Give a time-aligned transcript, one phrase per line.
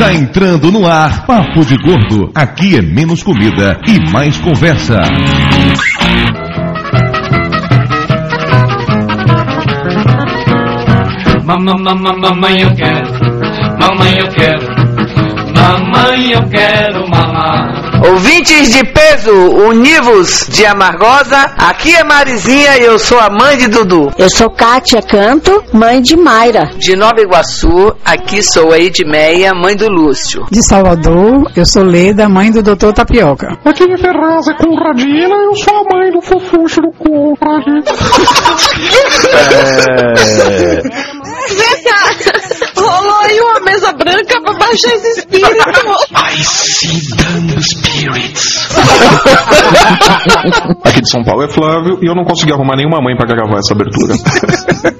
[0.00, 2.32] Está entrando no ar Papo de Gordo.
[2.34, 5.02] Aqui é menos comida e mais conversa.
[11.44, 13.12] Mamãe eu quero,
[13.78, 14.66] mamãe eu quero,
[15.54, 16.89] mamãe eu quero.
[18.02, 23.68] Ouvintes de peso, univos de Amargosa, aqui é Marizinha e eu sou a mãe de
[23.68, 24.10] Dudu.
[24.16, 26.70] Eu sou Kátia Canto, mãe de Mayra.
[26.78, 30.46] De Nova Iguaçu, aqui sou a Edmeia, mãe do Lúcio.
[30.50, 33.58] De Salvador, eu sou Leda, mãe do Doutor Tapioca.
[33.66, 37.66] Aqui de Ferraz é Conradina, eu sou a mãe do fofuxo do Conrad.
[39.32, 41.09] É...
[41.24, 42.80] Vem cá!
[42.80, 45.48] Rolou aí uma mesa branca pra baixar esse espírito.
[46.14, 48.68] I see damn spirits.
[50.84, 53.58] Aqui de São Paulo é Flávio e eu não consegui arrumar nenhuma mãe pra gravar
[53.58, 54.14] essa abertura.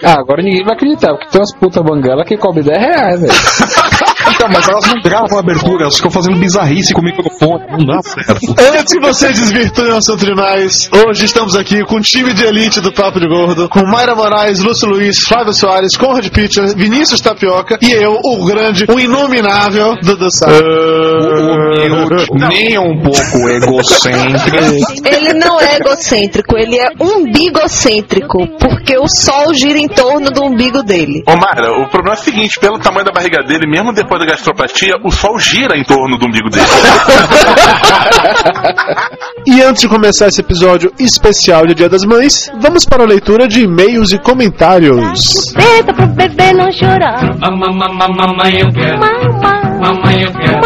[0.05, 3.33] ah, agora ninguém vai acreditar, porque tem umas putas banguela que cobrem 10 reais, velho.
[4.29, 7.85] Então, mas elas não gravam a abertura, elas ficam fazendo bizarrice com o microfone, não
[7.85, 8.55] dá certo.
[8.77, 12.81] Antes que vocês desvirtuem o assunto demais, hoje estamos aqui com o time de elite
[12.81, 17.79] do Papo de Gordo, com Mayra Moraes, Lúcio Luiz, Flávio Soares, Conrad Pitcher, Vinícius Tapioca
[17.81, 20.47] e eu, o grande, o inominável Dudu Sá.
[20.49, 24.57] Uh, nem um pouco egocêntrico.
[25.05, 30.83] Ele não é egocêntrico, ele é umbigocêntrico, porque o sol gira em torno do umbigo
[30.83, 31.23] dele.
[31.27, 34.27] Ô Mayra, o problema é o seguinte, pelo tamanho da barriga dele, mesmo depois da
[34.27, 36.67] gastroplastia, o sol gira em torno do umbigo dele.
[39.47, 43.47] e antes de começar esse episódio especial de Dia das Mães, vamos para a leitura
[43.47, 45.21] de e-mails e comentários.
[45.51, 47.23] Senta pro bebê não chorar.
[47.41, 49.01] Mamãe eu quero.
[49.81, 50.61] Mamãe eu quero.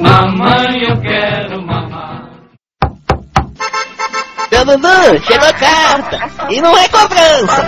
[0.00, 1.38] Mamãe eu quero
[4.68, 6.18] Dudu, chegou carta.
[6.50, 7.66] E não é cobrança.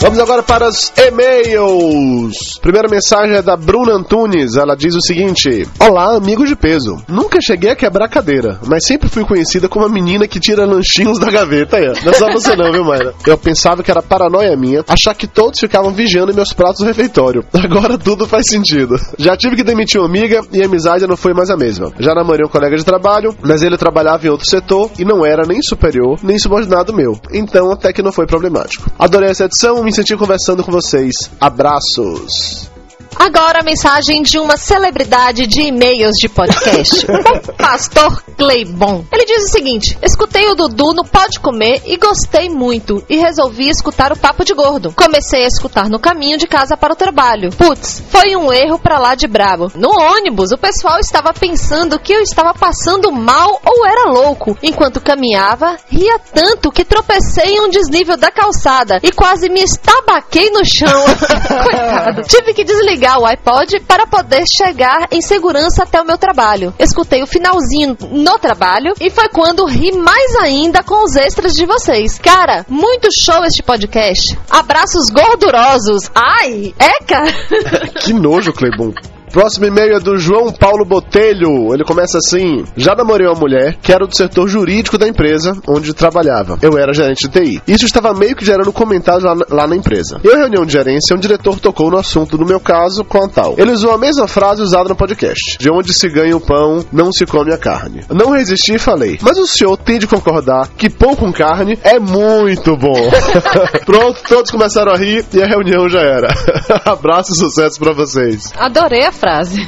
[0.00, 2.56] Vamos agora para os e-mails.
[2.62, 4.54] Primeira mensagem é da Bruna Antunes.
[4.54, 7.02] Ela diz o seguinte: Olá, amigos de peso.
[7.08, 11.18] Nunca cheguei a quebrar cadeira, mas sempre fui conhecida como a menina que tira lanchinhos
[11.18, 11.78] da gaveta.
[12.04, 13.12] Não é só você não, viu, Mayra?
[13.26, 17.44] Eu pensava que era paranoia minha achar que todos ficavam vigiando meus pratos no refeitório.
[17.52, 18.96] Agora tudo faz sentido.
[19.18, 21.92] Já tive que demitir uma amiga e a amizade não foi mais a mesma.
[21.98, 25.42] Já namorei um colega de trabalho, mas ele trabalhava em outro setor e não era
[25.44, 27.18] nem superior, nem subordinado meu.
[27.32, 28.88] Então até que não foi problemático.
[28.96, 31.30] Adorei essa edição, me senti conversando com vocês.
[31.40, 32.77] Abraços.
[33.18, 37.04] Agora a mensagem de uma celebridade de e-mails de podcast.
[37.10, 39.04] o pastor Cleibon.
[39.10, 43.04] Ele diz o seguinte: Escutei o Dudu no Pode Comer e gostei muito.
[43.08, 44.92] E resolvi escutar o Papo de Gordo.
[44.94, 47.50] Comecei a escutar no caminho de casa para o trabalho.
[47.50, 49.72] Putz, foi um erro pra lá de brabo.
[49.74, 54.56] No ônibus, o pessoal estava pensando que eu estava passando mal ou era louco.
[54.62, 60.50] Enquanto caminhava, ria tanto que tropecei em um desnível da calçada e quase me estabaquei
[60.50, 61.04] no chão.
[61.64, 62.22] Coitado.
[62.22, 66.74] Tive que desligar o iPod para poder chegar em segurança até o meu trabalho.
[66.78, 71.64] Escutei o finalzinho no trabalho e foi quando ri mais ainda com os extras de
[71.64, 72.18] vocês.
[72.18, 74.36] Cara, muito show este podcast.
[74.50, 76.10] Abraços gordurosos.
[76.14, 77.22] Ai, eca!
[78.04, 78.92] Que nojo, Cleibon.
[79.32, 81.72] Próximo e-mail é do João Paulo Botelho.
[81.72, 85.94] Ele começa assim: Já namorei uma mulher que era do setor jurídico da empresa onde
[85.94, 86.58] trabalhava.
[86.62, 87.62] Eu era gerente de TI.
[87.66, 90.20] Isso estava meio que gerando comentários lá, lá na empresa.
[90.24, 93.54] Em reunião de gerência, um diretor tocou no assunto, no meu caso, com a tal.
[93.58, 97.12] Ele usou a mesma frase usada no podcast: De onde se ganha o pão, não
[97.12, 98.04] se come a carne.
[98.10, 101.98] Não resisti e falei: Mas o senhor tem de concordar que pão com carne é
[101.98, 103.10] muito bom.
[103.84, 106.28] Pronto, todos começaram a rir e a reunião já era.
[106.84, 108.52] Abraço e sucesso pra vocês.
[108.56, 109.58] Adorei a frase.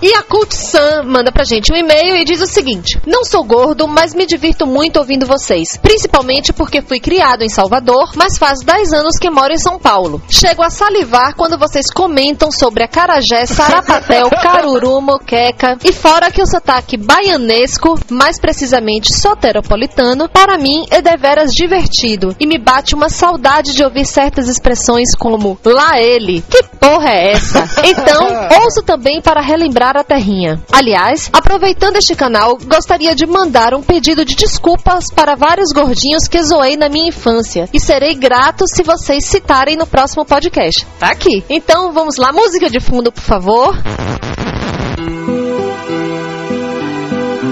[0.00, 3.42] E a Cult Sam manda pra gente um e-mail e diz o seguinte: Não sou
[3.42, 5.76] gordo, mas me divirto muito ouvindo vocês.
[5.76, 10.22] Principalmente porque fui criado em Salvador, mas faz 10 anos que moro em São Paulo.
[10.30, 15.76] Chego a salivar quando vocês comentam sobre a carajé, sarapatel, caruru, moqueca.
[15.84, 22.36] E fora que o sotaque baianesco, mais precisamente soteropolitano, para mim é deveras divertido.
[22.38, 26.42] E me bate uma saudade de ouvir certas expressões como lá ele.
[26.48, 27.68] Que porra é essa?
[27.88, 28.28] Então,
[28.62, 30.60] ouço também para relembrar a terrinha.
[30.72, 36.42] Aliás, aproveitando este canal, gostaria de mandar um pedido de desculpas para vários gordinhos que
[36.42, 37.68] zoei na minha infância.
[37.72, 40.86] E serei grato se vocês citarem no próximo podcast.
[40.98, 41.44] Tá aqui.
[41.48, 43.76] Então vamos lá, música de fundo, por favor.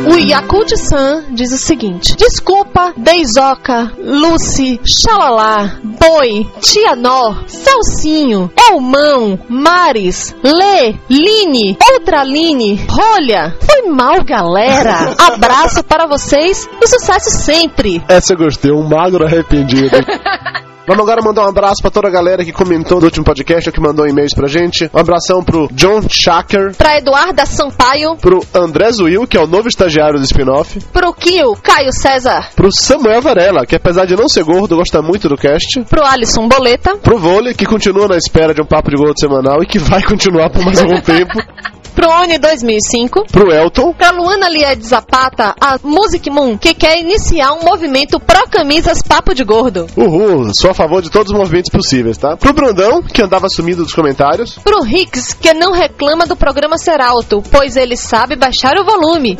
[0.06, 9.38] O Yakult San diz o seguinte: Desculpa, Beizoca, Lucy, Xalalá, Boi, Tia Nó, Celcinho, Elmão,
[9.48, 13.56] Mares, Lê, Line, Outra Line, Rolha.
[13.60, 15.14] Foi mal, galera.
[15.18, 18.02] Abraço para vocês e sucesso sempre.
[18.08, 19.96] Essa eu gostei, um magro arrependido.
[20.86, 23.80] Vamos agora mandar um abraço pra toda a galera que comentou no último podcast, que
[23.80, 24.88] mandou e-mails pra gente.
[24.94, 29.66] Um abração pro John Shaker, Pra Eduarda Sampaio, pro André Zuil, que é o novo
[29.66, 34.44] estagiário do spin-off, pro Kio, Caio César, pro Samuel Varela, que apesar de não ser
[34.44, 38.62] gordo, gosta muito do cast, pro Alisson Boleta, pro Vôlei, que continua na espera de
[38.62, 41.32] um papo de gordo semanal e que vai continuar por mais algum tempo,
[41.96, 47.52] pro Oni 2005, pro Elton, Pra Luana Lied Zapata, a Music Moon, que quer iniciar
[47.52, 49.86] um movimento pró-camisas papo de gordo.
[49.96, 52.36] Uhul, sou a favor de todos os movimentos possíveis, tá?
[52.36, 57.00] Pro Brandão, que andava sumido dos comentários, Pro Hicks, que não reclama do programa ser
[57.00, 59.38] alto, pois ele sabe baixar o volume.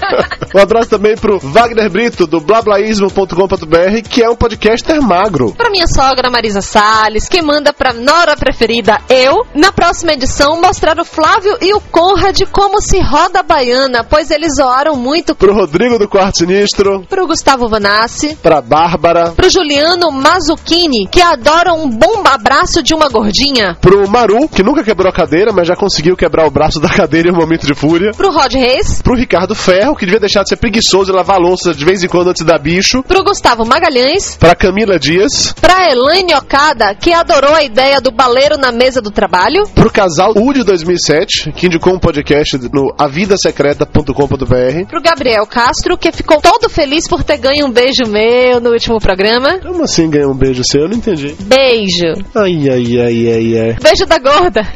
[0.54, 5.52] um abraço também pro Wagner Brito, do blablaísmo.com.br, que é um podcaster magro.
[5.52, 10.98] Pra minha sogra Marisa Salles, que manda pra Nora preferida eu, na próxima edição mostrar
[10.98, 15.34] o Flávio e o Conrad como se roda a baiana, pois eles zoaram muito.
[15.34, 21.72] Pro Rodrigo do Quarto Sinistro, Pro Gustavo Vanassi, pra Bárbara, pro Juliano Mazzuccini, que adora
[21.74, 23.76] um bom abraço de uma gordinha.
[23.80, 27.30] pro Maru, que nunca quebrou a cadeira, mas já conseguiu quebrar o braço da cadeira
[27.30, 28.12] em um momento de fúria.
[28.12, 31.74] Pro Rod Reis, Pro Ricardo Ferro, que devia deixar de ser preguiçoso e lavar louça
[31.74, 33.02] de vez em quando antes de dar bicho.
[33.02, 35.52] pro Gustavo Magalhães, Pra Camila Dias.
[35.60, 40.32] pra Elaine Okada, que adorou a ideia do baleiro na mesa do trabalho, Pro casal
[40.36, 44.86] U de 2007, que indicou um podcast no avidasecreta.com.br.
[44.88, 48.98] pro Gabriel Castro, que ficou todo feliz por ter ganho um beijo meu no último
[48.98, 49.58] programa.
[49.60, 50.82] Como assim ganhar um beijo seu?
[50.82, 51.34] Eu não entendi.
[51.40, 52.14] Beijo.
[52.34, 53.76] Ai, ai, ai, ai, ai.
[53.80, 54.62] Beijo da gorda.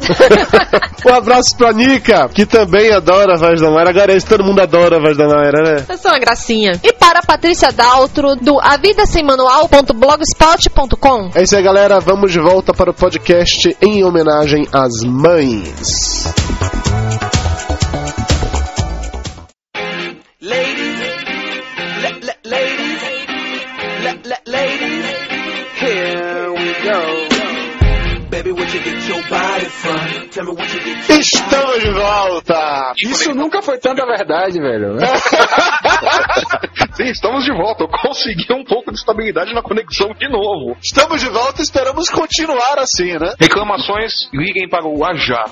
[1.05, 3.89] Um abraço pra Nica, que também adora a voz da Mayra.
[3.89, 5.83] Agora é isso, todo mundo adora a voz da Mayra, né?
[5.89, 6.79] Eu sou uma gracinha.
[6.81, 11.31] E para a Patrícia Daltro, do avidasemmanual.blogspot.com.
[11.35, 11.99] É isso aí, galera.
[11.99, 16.31] Vamos de volta para o podcast em homenagem às mães.
[17.03, 17.42] Bye.
[31.09, 32.93] Estamos de volta!
[33.01, 34.97] Isso nunca foi tanta verdade, velho.
[36.93, 37.83] Sim, estamos de volta.
[37.83, 40.77] Eu consegui um pouco de estabilidade na conexão de novo.
[40.81, 43.33] Estamos de volta e esperamos continuar assim, né?
[43.39, 45.45] Reclamações, liguem para o AJA.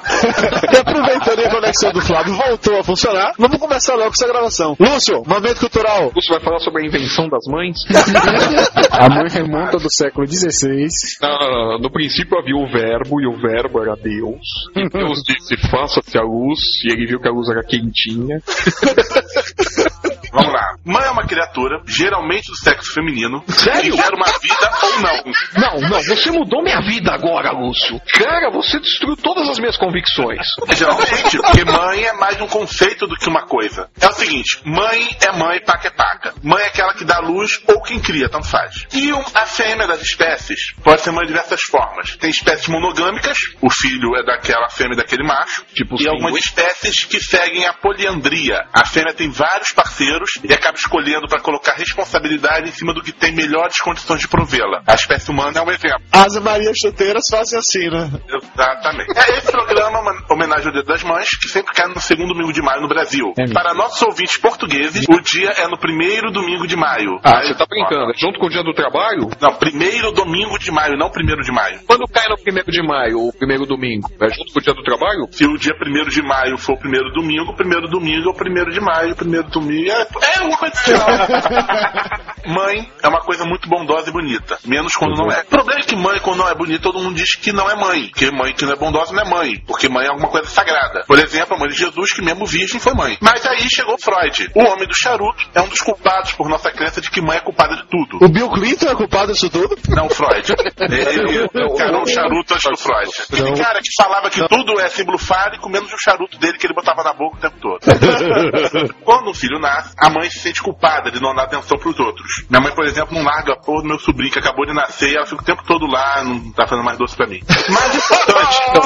[0.71, 4.75] E aproveitando a conexão do Flávio voltou a funcionar, vamos começar logo com essa gravação.
[4.79, 6.11] Lúcio, momento cultural.
[6.15, 7.77] Lúcio vai falar sobre a invenção das mães?
[8.91, 10.87] A mãe remonta do século XVI.
[11.21, 11.79] Não, não, não.
[11.79, 14.47] No princípio havia o verbo e o verbo era Deus.
[14.75, 18.41] E Deus disse, faça-se a luz, e ele viu que a luz era quentinha.
[20.31, 20.75] Vamos lá.
[20.85, 23.91] Mãe é uma criatura, geralmente do sexo feminino, Sério?
[23.91, 25.81] que gera uma vida ou não.
[25.81, 28.01] Não, não, você mudou minha vida agora, Lúcio.
[28.13, 30.41] Cara, você destruiu todas as minhas convicções.
[30.75, 33.89] Geralmente, porque mãe é mais um conceito do que uma coisa.
[33.99, 36.33] É o seguinte, mãe é mãe, paca é paca.
[36.41, 38.85] Mãe é aquela que dá luz ou quem cria, tanto faz.
[38.93, 42.15] E a fêmea das espécies pode ser mãe de diversas formas.
[42.15, 45.65] Tem espécies monogâmicas, o filho é daquela fêmea e daquele macho.
[45.73, 48.65] Tipo e algumas espécies que seguem a poliandria.
[48.73, 53.11] A fêmea tem vários parceiros e acaba escolhendo para colocar responsabilidade em cima do que
[53.11, 54.81] tem melhores condições de provê-la.
[54.87, 56.01] A espécie humana é um exemplo.
[56.11, 58.09] As Marias Chuteiras fazem assim, né?
[58.27, 59.17] Exatamente.
[59.17, 62.53] É esse programa, uma homenagem ao Dia das Mães, que sempre cai no segundo domingo
[62.53, 63.33] de maio no Brasil.
[63.37, 63.51] É.
[63.51, 67.19] Para nossos ouvintes portugueses, o dia é no primeiro domingo de maio.
[67.23, 68.13] Ah, você tá brincando.
[68.17, 69.29] Junto com o dia do trabalho?
[69.39, 71.79] Não, primeiro domingo de maio, não primeiro de maio.
[71.85, 74.09] Quando cai no primeiro de maio, ou primeiro domingo?
[74.21, 75.27] É junto com o dia do trabalho?
[75.31, 78.35] Se o dia primeiro de maio for o primeiro domingo, o primeiro domingo é o
[78.35, 80.91] primeiro de maio, o primeiro domingo é, é uma coisa assim.
[82.45, 85.41] Mãe é uma coisa muito bondosa e bonita, menos quando não é.
[85.41, 87.75] O problema é que mãe, quando não é bonita, todo mundo diz que não é
[87.75, 88.09] mãe.
[88.09, 89.63] Porque mãe que não é bondosa não é mãe.
[89.67, 91.03] Porque mãe é alguma coisa sagrada.
[91.05, 93.17] Por exemplo, a mãe de Jesus, que mesmo virgem foi mãe.
[93.21, 94.49] Mas aí chegou Freud.
[94.55, 97.41] O homem do charuto é um dos culpados por nossa crença de que mãe é
[97.41, 98.17] culpada de tudo.
[98.21, 99.77] O Bill Clinton é culpado disso tudo?
[99.89, 100.53] Não, Freud.
[100.89, 103.11] Ele encarou o charuto antes do Freud.
[103.31, 106.73] Aquele cara que falava que tudo é símbolo fálico, menos o charuto dele que ele
[106.73, 107.79] botava na boca o tempo todo.
[109.03, 112.43] Quando um filho nasce, a mãe se sente culpada de não dar atenção pros outros.
[112.49, 115.11] Minha mãe, por exemplo, não larga a porra do meu sobrinho que acabou de nascer
[115.11, 117.39] e ela fica o tempo todo lá, não tá fazendo mais doce pra mim.
[117.69, 118.57] Mais importante.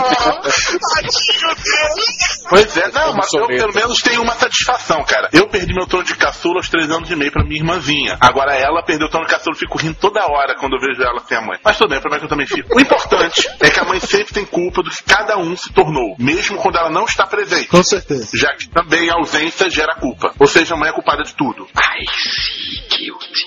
[2.48, 5.29] Pois é, não, mas eu pelo menos tenho uma satisfação, cara.
[5.34, 8.17] Eu perdi meu trono de caçula aos três anos e meio pra minha irmãzinha.
[8.22, 11.01] Agora ela perdeu o trono de caçula, eu fico rindo toda hora quando eu vejo
[11.01, 11.57] ela sem a mãe.
[11.63, 12.75] Mas tudo bem, o problema é que eu também fico.
[12.75, 16.15] O importante é que a mãe sempre tem culpa do que cada um se tornou,
[16.19, 17.67] mesmo quando ela não está presente.
[17.67, 18.29] Com certeza.
[18.36, 20.31] Já que também a ausência gera culpa.
[20.38, 21.67] Ou seja, a mãe é culpada de tudo.
[21.77, 23.45] I see guilty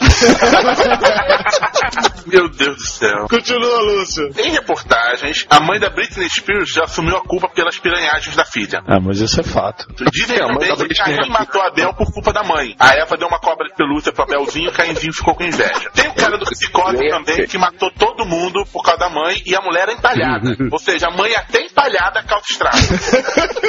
[2.26, 3.26] Meu Deus do céu.
[3.28, 4.28] Continua, Lúcio.
[4.38, 8.82] Em reportagens, a mãe da Britney Spears já assumiu a culpa pelas piranhagens da filha.
[8.86, 9.86] Ah, mas isso é fato.
[10.12, 12.74] Dizem É, a mãe também da que Caim matou Abel por culpa da mãe.
[12.78, 15.90] A Eva deu uma cobra de pelúcia pro Abelzinho e o Caimzinho ficou com inveja.
[15.92, 19.54] Tem o cara do psicólogo também que matou todo mundo por causa da mãe e
[19.54, 20.56] a mulher é empalhada.
[20.70, 22.76] Ou seja, a mãe até empalhada causa estrago.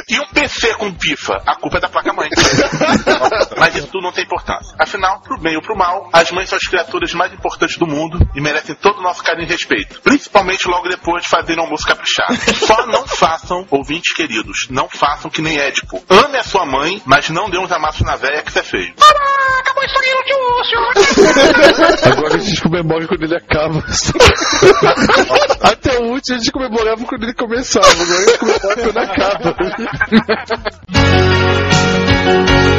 [0.08, 2.30] E um PC com pifa, a culpa é da placa mãe.
[3.58, 4.75] Mas isso tudo não tem importância.
[4.77, 8.20] Afinal, pro bem ou pro mal, as mães são as criaturas mais importantes do mundo
[8.36, 10.01] e merecem todo o nosso carinho e respeito.
[10.01, 12.36] Principalmente logo depois de fazerem um almoço caprichado.
[12.65, 16.03] Só não façam, ouvintes queridos, não façam que nem Édipo.
[16.10, 18.94] Ame a sua mãe, mas não dê uns amassos na véia que isso é feio.
[19.60, 22.12] Acabou a historinha de Lúcio.
[22.12, 23.84] Agora a gente comemora quando ele acaba.
[25.62, 27.88] Até o último a gente comemorava quando ele começava.
[28.01, 29.55] Agora a gente comemora quando acaba.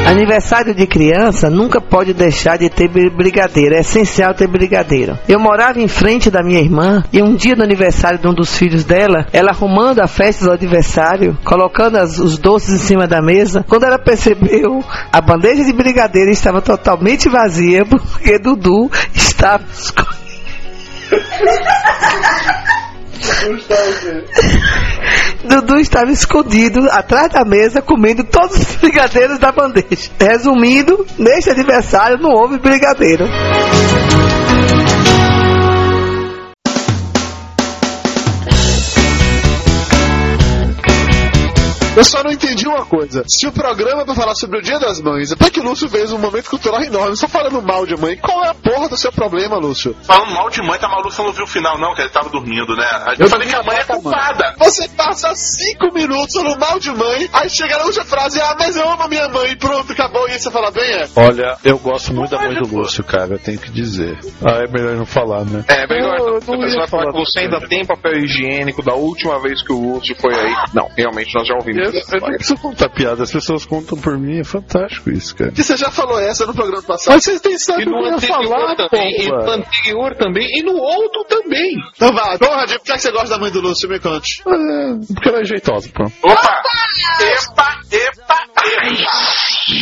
[0.07, 3.75] Aniversário de criança nunca pode deixar de ter brigadeiro.
[3.75, 5.17] É essencial ter brigadeiro.
[5.29, 8.57] Eu morava em frente da minha irmã e um dia no aniversário de um dos
[8.57, 13.23] filhos dela, ela arrumando a festa do aniversário, colocando as- os doces em cima da
[13.23, 20.23] mesa, quando ela percebeu, a bandeja de brigadeiro estava totalmente vazia porque Dudu estava esco-
[25.45, 30.11] Dudu estava escondido atrás da mesa comendo todos os brigadeiros da bandeja.
[30.19, 33.25] Resumindo, neste aniversário não houve brigadeiro.
[41.95, 43.23] Eu só não entendi uma coisa.
[43.29, 45.63] Se o programa é pra falar sobre o Dia das Mães, é pra que o
[45.63, 48.17] Lúcio fez um momento cultural enorme só falando mal de mãe.
[48.17, 49.95] Qual é a porra do seu problema, Lúcio?
[50.03, 52.31] Falando mal de mãe, tá maluco, você não viu o final, não, que ele tava
[52.31, 53.15] dormindo, né?
[53.19, 54.55] Eu, falei que a mãe é culpada.
[54.57, 58.75] Você passa cinco minutos falando mal de mãe, aí chega na última frase, ah, mas
[58.75, 61.07] eu amo a minha mãe, pronto, acabou, e aí você fala bem, é?
[61.15, 64.19] Olha, eu gosto muito da mãe do Lúcio, cara, eu tenho que dizer.
[64.43, 65.63] Ah, é melhor não falar, né?
[65.69, 66.17] É, melhor.
[66.19, 69.95] Eu Você não vai falar você ainda tem papel higiênico da última vez que o
[69.95, 70.55] Lúcio foi aí.
[70.73, 74.19] Não, realmente nós já ouvimos eu, eu não preciso contar piada, as pessoas contam por
[74.19, 75.53] mim, é fantástico isso, cara.
[75.53, 77.15] Que você já falou essa no programa passado.
[77.15, 80.49] Mas vocês têm sabe E o que eu ia falar, também, e no anterior também,
[80.59, 81.75] e no outro também.
[81.95, 83.89] Então vá, porra, por que você gosta da mãe do Lúcio?
[83.89, 84.43] Me conte.
[84.47, 86.05] É, porque ela é jeitosa, pô.
[86.05, 86.63] Opa!
[87.21, 88.43] Epa, epa, epa!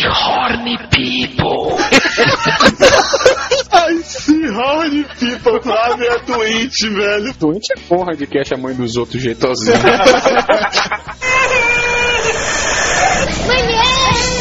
[0.01, 1.77] Horny people.
[3.73, 7.35] Ai, sim, Horny People, Flávio é Twitch, velho.
[7.35, 9.23] Twitch é porra de que acha a mãe dos outros
[13.51, 13.81] jeitosinho.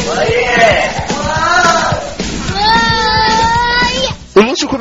[0.06, 1.19] O Lúcio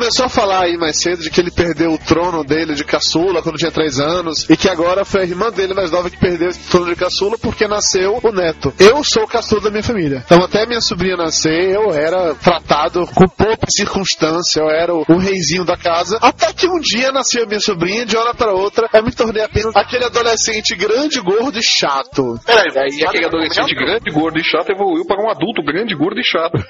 [0.09, 3.43] começou a falar aí mais cedo de que ele perdeu o trono dele de caçula
[3.43, 6.49] quando tinha 3 anos e que agora foi a irmã dele mais nova que perdeu
[6.49, 8.73] esse trono de caçula porque nasceu o neto.
[8.79, 10.23] Eu sou o caçula da minha família.
[10.25, 15.17] Então até minha sobrinha nascer eu era tratado com pouca circunstância, eu era o, o
[15.17, 16.17] reizinho da casa.
[16.19, 19.43] Até que um dia nasceu a minha sobrinha, de hora para outra eu me tornei
[19.43, 22.39] apenas aquele adolescente grande, gordo e chato.
[22.47, 26.19] Peraí, E aí aquele adolescente grande, gordo e chato evoluiu para um adulto grande, gordo
[26.19, 26.57] e chato.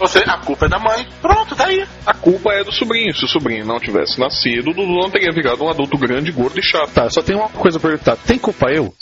[0.00, 1.06] Você, a culpa é da mãe.
[1.28, 1.86] Pronto, tá aí.
[2.06, 3.14] A culpa é do sobrinho.
[3.14, 6.58] Se o sobrinho não tivesse nascido, o Dudu não teria virado um adulto grande, gordo
[6.58, 6.90] e chato.
[6.90, 8.16] Tá, só tem uma coisa pra perguntar.
[8.16, 8.94] Tem culpa eu?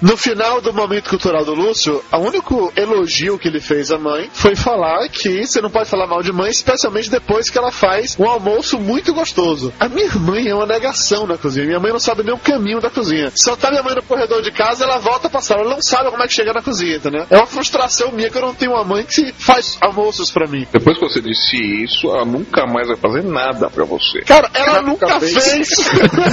[0.00, 4.30] No final do momento cultural do Lúcio, o único elogio que ele fez à mãe
[4.32, 8.16] foi falar que você não pode falar mal de mãe, especialmente depois que ela faz
[8.16, 9.72] um almoço muito gostoso.
[9.80, 11.66] A minha mãe é uma negação na cozinha.
[11.66, 13.32] Minha mãe não sabe nem o caminho da cozinha.
[13.34, 15.62] Só tá minha mãe no corredor de casa, ela volta pra sala.
[15.62, 17.26] Ela não sabe como é que chega na cozinha, entendeu?
[17.28, 20.64] É uma frustração minha que eu não tenho uma mãe que faz almoços pra mim.
[20.72, 24.20] Depois que você disse isso, ela nunca mais vai fazer nada pra você.
[24.20, 25.68] Cara, ela nunca fez.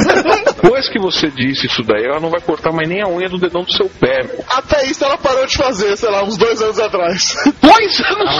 [0.45, 3.39] Depois que você disse isso daí, ela não vai cortar mais nem a unha do
[3.55, 4.21] dedão do seu pé.
[4.51, 7.35] Até isso ela parou de fazer, sei lá, uns dois anos atrás.
[7.61, 8.35] Dois anos?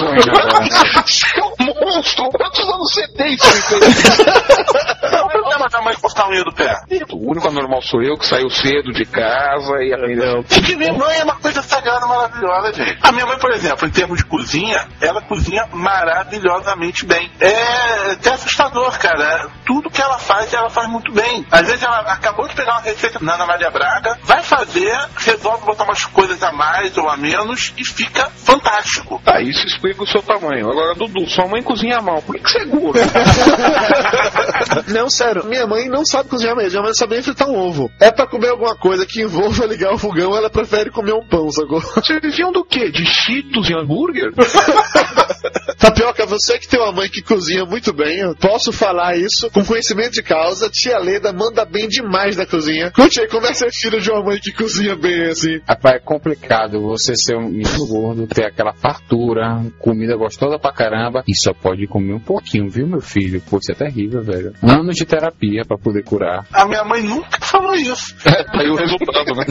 [1.06, 2.30] Você é um monstro!
[2.32, 3.80] Quantos anos você tem, seu
[5.10, 6.74] Qual o problema da mãe cortar a unha do pé?
[7.12, 10.44] O único anormal sou eu que saiu cedo de casa e aprendeu.
[10.44, 12.98] Porque minha mãe é uma coisa sagrada, maravilhosa, gente.
[13.02, 17.32] A minha mãe, por exemplo, em termos de cozinha, ela cozinha maravilhosamente bem.
[17.40, 19.50] É até assustador, cara.
[19.66, 21.46] Tudo que ela faz, ela faz muito bem.
[21.52, 25.66] Às vezes ela acabou de pegar uma receita da Ana Maria Braga, vai fazer, resolve
[25.66, 29.22] botar umas coisas a mais ou a menos e fica fantástico.
[29.26, 30.70] Ah, isso explica o seu tamanho.
[30.70, 32.22] Agora, Dudu, sua mãe cozinha mal.
[32.22, 33.00] Por que que você é gordo?
[34.88, 37.58] Não, sério, minha mãe não sabe cozinhar mesmo, minha mãe não sabe nem fritar um
[37.58, 37.92] ovo.
[38.00, 41.50] É pra comer alguma coisa que envolva ligar o fogão, ela prefere comer um pão,
[41.52, 41.80] sacou?
[41.80, 42.90] Vocês viviam do quê?
[42.90, 44.32] De cheetos e hambúrguer?
[45.78, 49.64] Tapioca, você que tem uma mãe que cozinha muito bem, eu posso falar isso com
[49.64, 50.70] conhecimento de causa.
[50.70, 52.92] Tia Leda manda bem demais na cozinha.
[52.92, 55.60] Conte aí, como é ser filho de uma mãe que cozinha bem assim?
[55.68, 61.24] Rapaz, é complicado você ser um menino gordo, ter aquela fartura, comida gostosa pra caramba,
[61.28, 63.42] e só pode comer um pouquinho, viu, meu filho?
[63.42, 64.54] Pô, isso é terrível, velho.
[64.62, 66.46] Anos de terapia pra poder curar.
[66.54, 68.16] A minha mãe nunca falou isso.
[68.26, 69.46] Aí o resultado, né?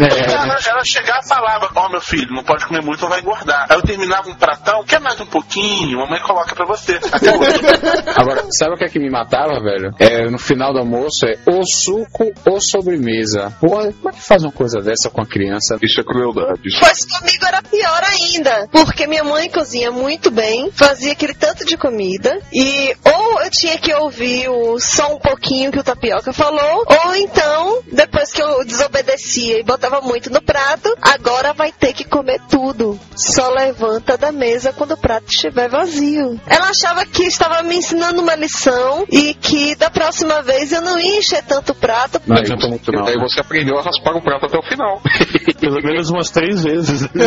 [0.00, 3.66] Ela, ela chegava e falava, ó meu filho, não pode comer muito ou vai engordar.
[3.68, 5.98] Aí eu terminava um pratão, quer mais um pouquinho?
[5.98, 6.98] Mamãe coloca pra você.
[7.12, 7.60] Até hoje.
[8.16, 9.92] Agora, sabe o que é que me matava, velho?
[9.98, 13.52] É, no final do almoço é ou suco ou sobremesa.
[13.60, 15.78] Porra, como é que faz uma coisa dessa com a criança?
[15.82, 16.60] Isso é crueldade.
[16.68, 21.64] Isso Pois comigo era pior ainda, porque minha mãe cozinha muito bem, fazia aquele tanto
[21.64, 26.30] de comida, e ou eu tinha que ouvir o só um pouquinho que o tapioca
[26.34, 31.94] falou, ou então, depois que eu desobedecia e botava muito no prato, agora vai ter
[31.94, 33.00] que comer tudo.
[33.16, 36.38] Só levanta da mesa quando o prato estiver vazio.
[36.46, 40.98] Ela achava que estava me ensinando uma lição e que da próxima vez eu não
[40.98, 42.20] ia encher tanto o prato.
[42.26, 42.36] Não
[42.68, 43.06] muito não.
[43.06, 45.00] Aí você aprendeu a raspar o prato até o final.
[45.60, 47.08] Pelo menos umas três vezes.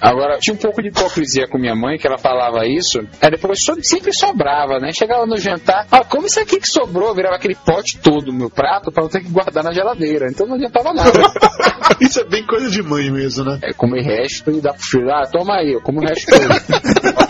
[0.00, 3.58] Agora, tinha um pouco de hipocrisia com minha mãe, que ela falava isso, aí depois
[3.64, 4.92] so- sempre sobrava, né?
[4.92, 8.48] Chegava no jantar, ah, como isso aqui que sobrou, virava aquele pote todo no meu
[8.48, 11.10] prato pra eu ter que guardar na geladeira, então não adiantava nada.
[12.00, 13.58] Isso é bem coisa de mãe mesmo, né?
[13.60, 17.27] É comer resto e dar pro filho, ah, toma aí, eu como o resto todo.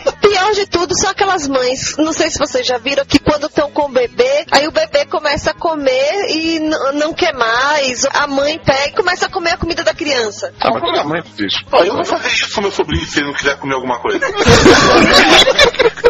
[0.58, 3.82] De tudo são aquelas mães, não sei se vocês já viram, que quando estão com
[3.82, 6.58] o bebê, aí o bebê começa a comer e
[6.94, 8.04] não quer mais.
[8.06, 10.52] A mãe pega e começa a comer a comida da criança.
[10.60, 11.64] Ah, mas toda mãe faz isso.
[11.86, 14.18] Eu vou fazer isso com meu sobrinho se ele não quiser comer alguma coisa.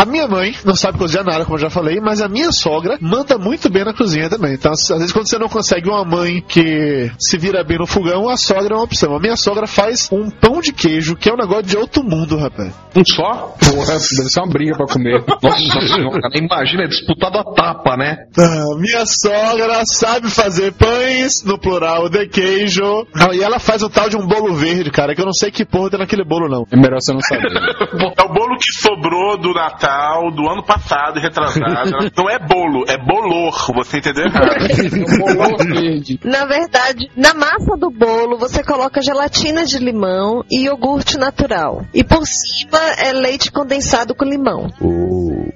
[0.00, 2.96] A minha mãe não sabe cozinhar nada, como eu já falei, mas a minha sogra
[3.02, 4.54] manda muito bem na cozinha também.
[4.54, 8.26] Então, às vezes, quando você não consegue uma mãe que se vira bem no fogão,
[8.26, 9.14] a sogra é uma opção.
[9.14, 12.38] A minha sogra faz um pão de queijo, que é um negócio de outro mundo,
[12.38, 12.72] rapaz.
[12.96, 13.54] Um só?
[13.60, 15.22] Porra, deve ser uma briga pra comer.
[15.42, 18.16] Nossa senhora, imagina, é disputado a tapa, né?
[18.38, 23.06] Ah, minha sogra sabe fazer pães, no plural, de queijo.
[23.14, 25.50] Ah, e ela faz o tal de um bolo verde, cara, que eu não sei
[25.50, 26.64] que porra tem naquele bolo, não.
[26.72, 27.50] É melhor você não saber.
[28.20, 29.89] É o bolo que sobrou do Natal
[30.34, 32.10] do ano passado, retrasado.
[32.16, 33.54] Não é bolo, é bolor.
[33.74, 34.50] Você entendeu errado.
[36.24, 41.84] Na verdade, na massa do bolo você coloca gelatina de limão e iogurte natural.
[41.94, 44.68] E por cima é leite condensado com limão.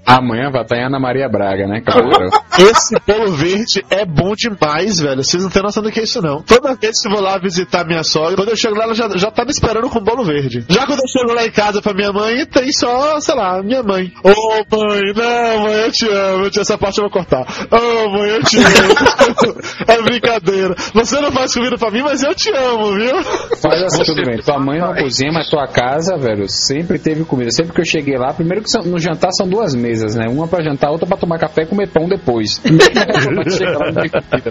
[0.07, 1.81] Amanhã vai estar em Ana Maria Braga, né?
[1.81, 2.29] Claro.
[2.59, 5.23] Esse bolo verde é bom demais, velho.
[5.25, 6.43] Vocês não têm noção do que é isso, não.
[6.43, 9.09] Toda vez que eu vou lá visitar minha sogra, quando eu chego lá, ela já,
[9.17, 10.65] já tá me esperando com bolo verde.
[10.69, 13.83] Já quando eu chego lá em casa pra minha mãe, tem só, sei lá, minha
[13.83, 14.13] mãe.
[14.23, 16.47] Ô, mãe, não, mãe, eu te amo.
[16.47, 17.45] Essa parte eu vou cortar.
[17.71, 19.55] Ô, mãe, eu te amo.
[19.87, 20.75] é brincadeira.
[20.95, 23.15] Você não faz comida pra mim, mas eu te amo, viu?
[23.65, 24.39] Mas assim, tudo bem.
[24.39, 27.51] Tua mãe não cozinha, mas tua casa, velho, sempre teve comida.
[27.51, 30.27] Sempre que eu cheguei lá, primeiro que no jantar são duas mesas, né?
[30.29, 32.61] Uma pra jantar, outra pra tomar café e comer pão depois.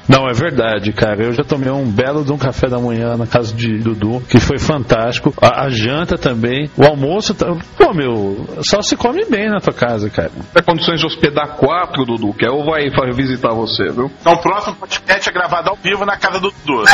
[0.08, 1.24] Não é verdade, cara.
[1.26, 4.40] Eu já tomei um belo de um café da manhã na casa de Dudu, que
[4.40, 5.34] foi fantástico.
[5.42, 6.70] A, a janta também.
[6.78, 7.34] O almoço.
[7.34, 7.48] tá-
[7.78, 10.32] Pô, meu, só se come bem na tua casa, cara.
[10.54, 14.12] Tem condições de hospedar quatro, Dudu, que ou vai visitar você, viu?
[14.20, 16.84] Então o próximo podcast é gravado ao vivo na casa do Dudu.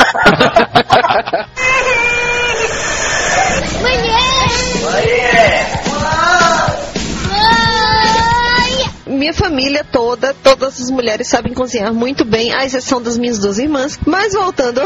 [9.19, 13.59] Minha família toda, todas as mulheres sabem cozinhar muito bem, à exceção das minhas duas
[13.59, 13.99] irmãs.
[14.05, 14.79] Mas voltando.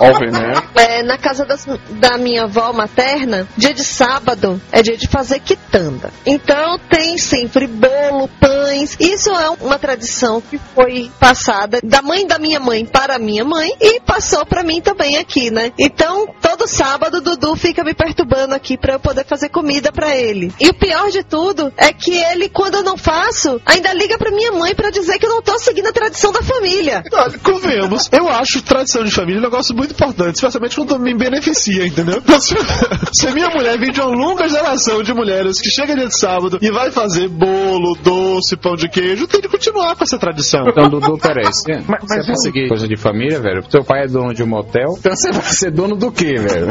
[0.00, 0.68] Ó o veneno.
[0.78, 5.40] É, na casa das- da minha avó materna, dia de sábado é dia de fazer
[5.40, 6.10] quitanda.
[6.24, 8.96] Então tem sempre bolo, pães.
[9.00, 13.44] Isso é uma tradição que foi passada da mãe da minha mãe para a minha
[13.44, 15.72] mãe e passou para mim também aqui, né?
[15.76, 20.52] Então todo sábado Dudu fica me perturbando aqui para eu poder fazer comida para ele.
[20.60, 24.30] E o pior de tudo é que ele, quando eu não faço, ainda liga para
[24.30, 27.02] minha mãe para dizer que eu não tô seguindo a tradição da família.
[27.12, 31.86] Olha, Convenhamos, eu acho tradição de família um negócio muito importante, especialmente quando me beneficia,
[31.86, 32.22] entendeu?
[32.40, 32.54] Se,
[33.12, 36.18] se a minha mulher vem de uma longa geração de mulheres que chega dia de
[36.18, 40.64] sábado e vai fazer bolo, doce, pão de queijo, tem de continuar com essa tradição.
[40.68, 41.48] Então, Dudu, peraí.
[41.58, 43.62] Você, você vai seguir coisa de família, velho?
[43.68, 46.68] Teu pai é dono de um motel, então você vai ser dono do quê, velho?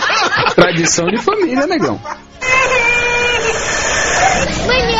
[0.54, 2.00] Tradição de família, negão.
[4.46, 4.94] 美女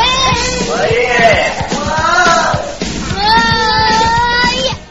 [0.69, 1.70] 美女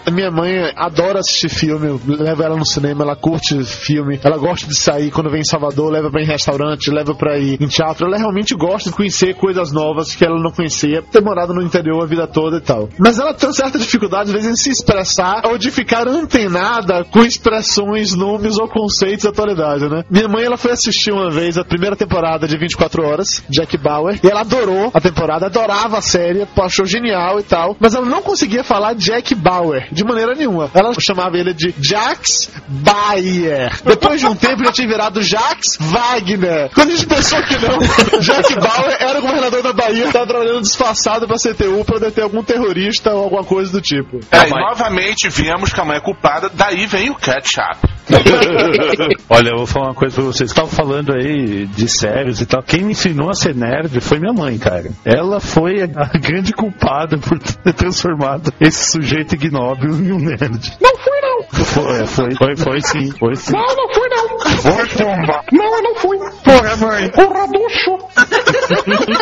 [0.06, 4.38] A minha mãe adora assistir filme, eu levo ela no cinema, ela curte filme, ela
[4.38, 7.60] gosta de sair quando vem em Salvador, leva pra ir em restaurante, leva pra ir
[7.60, 8.06] em teatro.
[8.06, 12.02] Ela realmente gosta de conhecer coisas novas que ela não conhecia, ter morado no interior
[12.02, 12.88] a vida toda e tal.
[12.98, 17.22] Mas ela tem certa dificuldade, às vezes, em se expressar ou de ficar antenada com
[17.22, 20.02] expressões, nomes ou conceitos da atualidade, né?
[20.10, 24.18] Minha mãe, ela foi assistir uma vez a primeira temporada de 24 Horas, Jack Bauer,
[24.22, 28.22] e ela adorou a temporada, adorava a série, achou genial e tal, mas ela não
[28.22, 30.70] conseguia falar Jack Bauer de maneira nenhuma.
[30.74, 33.70] Ela chamava ele de Jax Bayer.
[33.84, 36.70] Depois de um tempo já tinha virado Jax Wagner.
[36.74, 37.78] Quando a gente pensou que não,
[38.20, 42.42] Jack Bauer era o governador da Bahia, estava trabalhando disfarçado pra CTU pra deter algum
[42.42, 44.20] terrorista ou alguma coisa do tipo.
[44.30, 47.99] É, novamente vimos que a mãe é culpada, daí vem o ketchup.
[49.28, 50.50] Olha, eu vou falar uma coisa pra vocês.
[50.50, 52.62] Estavam falando aí de séries e tal.
[52.62, 54.90] Quem me ensinou a ser nerd foi minha mãe, cara.
[55.04, 60.76] Ela foi a grande culpada por ter transformado esse sujeito ignóbil em um nerd.
[60.80, 61.30] Não fui, não.
[61.64, 63.52] Foi, foi, foi, foi sim, foi sim.
[63.52, 64.40] Não, não fui, não.
[64.56, 65.44] Foi, pomba.
[65.52, 66.18] Não, eu não fui.
[66.44, 67.10] Porra, mãe.
[67.10, 67.98] Porra, ducho.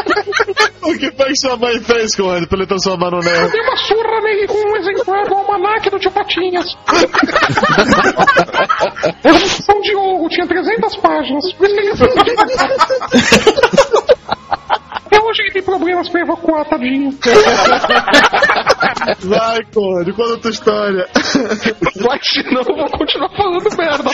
[0.89, 3.53] O que foi que sua mãe fez com ele pra ele transformar no Eu nerd?
[3.53, 6.67] dei uma surra nele com um exemplar do almanac do tio Patinhas.
[9.25, 11.53] Era uma edição de ouro, tinha 300 páginas.
[11.55, 11.93] Por isso que ele
[15.39, 17.11] Hoje ele tem problemas pra evacuar, tadinho.
[19.23, 21.09] Vai, Conde, conta a tua história.
[22.01, 24.11] Vai, senão eu vou continuar falando merda.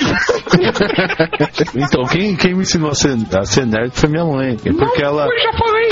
[1.74, 4.56] Então, quem, quem me ensinou a ser, a ser nerd foi minha mãe.
[4.56, 5.26] Porque ela.
[5.26, 5.88] Eu já falei.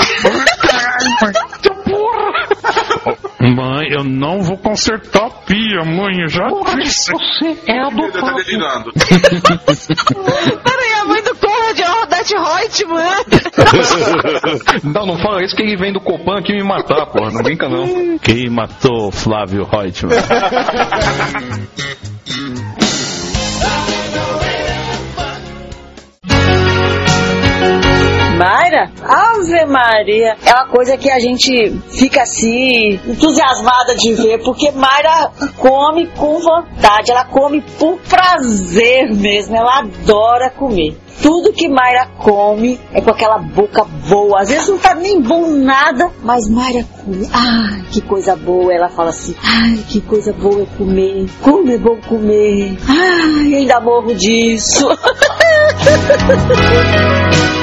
[1.21, 1.33] Mãe.
[1.63, 2.43] Seu porra.
[3.55, 6.21] Mãe, eu não vou consertar a pia, mãe.
[6.21, 7.11] Eu já Porra, disse.
[7.11, 8.35] você é Ele tá adotado.
[8.35, 8.93] delirando.
[10.63, 11.35] Peraí, a mãe do
[11.81, 13.23] O Odete Reutemann.
[14.93, 17.31] Não, não fala isso que ele vem do Copan aqui me matar, porra.
[17.31, 18.17] Não brinca, não.
[18.19, 20.17] Quem matou Flávio Reutemann?
[28.37, 28.91] Mayra?
[29.01, 30.35] Ave Maria.
[30.45, 36.39] É uma coisa que a gente fica assim, entusiasmada de ver, porque Mayra come com
[36.39, 40.97] vontade, ela come por prazer mesmo, ela adora comer.
[41.21, 44.41] Tudo que Mayra come é com aquela boca boa.
[44.41, 47.29] Às vezes não tá nem bom nada, mas Mayra come.
[47.31, 48.73] Ai, que coisa boa.
[48.73, 51.27] Ela fala assim: Ai, que coisa boa é comer.
[51.41, 52.77] Como é bom comer.
[52.87, 54.87] Ai, ainda morro disso.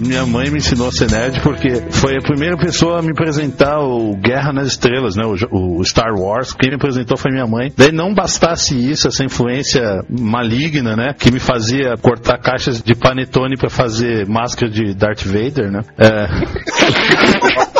[0.00, 3.80] Minha mãe me ensinou a ser nerd porque foi a primeira pessoa a me apresentar
[3.80, 5.24] o Guerra nas Estrelas, né?
[5.50, 6.52] O, o Star Wars.
[6.52, 7.72] Quem me apresentou foi minha mãe.
[7.76, 11.14] Daí não bastasse isso, essa influência maligna, né?
[11.18, 15.80] Que me fazia cortar caixas de panetone para fazer máscara de Darth Vader, né?
[15.98, 16.28] É.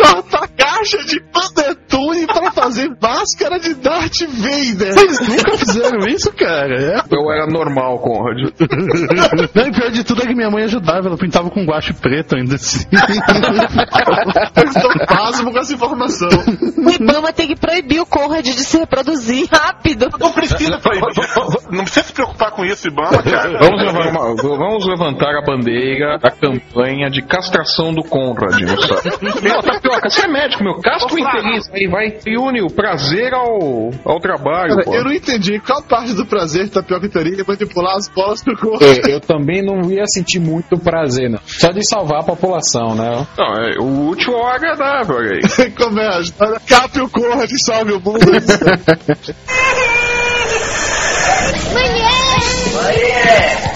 [0.00, 1.89] Corta caixa de panetone
[2.26, 4.94] pra fazer máscara de Darth Vader.
[4.94, 6.74] Vocês nunca fizeram isso, cara?
[6.80, 7.02] É.
[7.10, 8.38] Eu era normal, Conrad.
[9.54, 12.36] Não, e pior de tudo é que minha mãe ajudava, ela pintava com guache preto
[12.36, 12.86] ainda assim.
[14.56, 16.28] Eu estou pasmo com essa informação.
[16.28, 20.08] O Ibama tem que proibir o Conrad de se reproduzir rápido.
[20.18, 21.10] Não precisa proibir.
[21.70, 23.58] Não precisa se preocupar com isso, Ibama, cara.
[23.58, 28.60] Vamos levantar, uma- vamos levantar a bandeira da campanha de castração do Conrad.
[29.42, 30.74] Meu, Tapioca, você é médico, meu.
[30.80, 31.68] Castra o infeliz.
[31.72, 34.94] Aí vai e une o prazer ao, ao trabalho, Cara, pô.
[34.94, 38.84] eu não entendi qual parte do prazer tapioca teria manipular as bolas do corpo.
[38.84, 41.40] É, eu também não ia sentir muito prazer, não.
[41.44, 43.26] Só de salvar a população, né?
[43.36, 45.40] Não, é, o útil é o agradável, aí.
[45.76, 46.16] Como é?
[46.16, 46.60] a história?
[46.66, 48.20] Cape o Conrad e salve o mundo.
[53.64, 53.69] Eu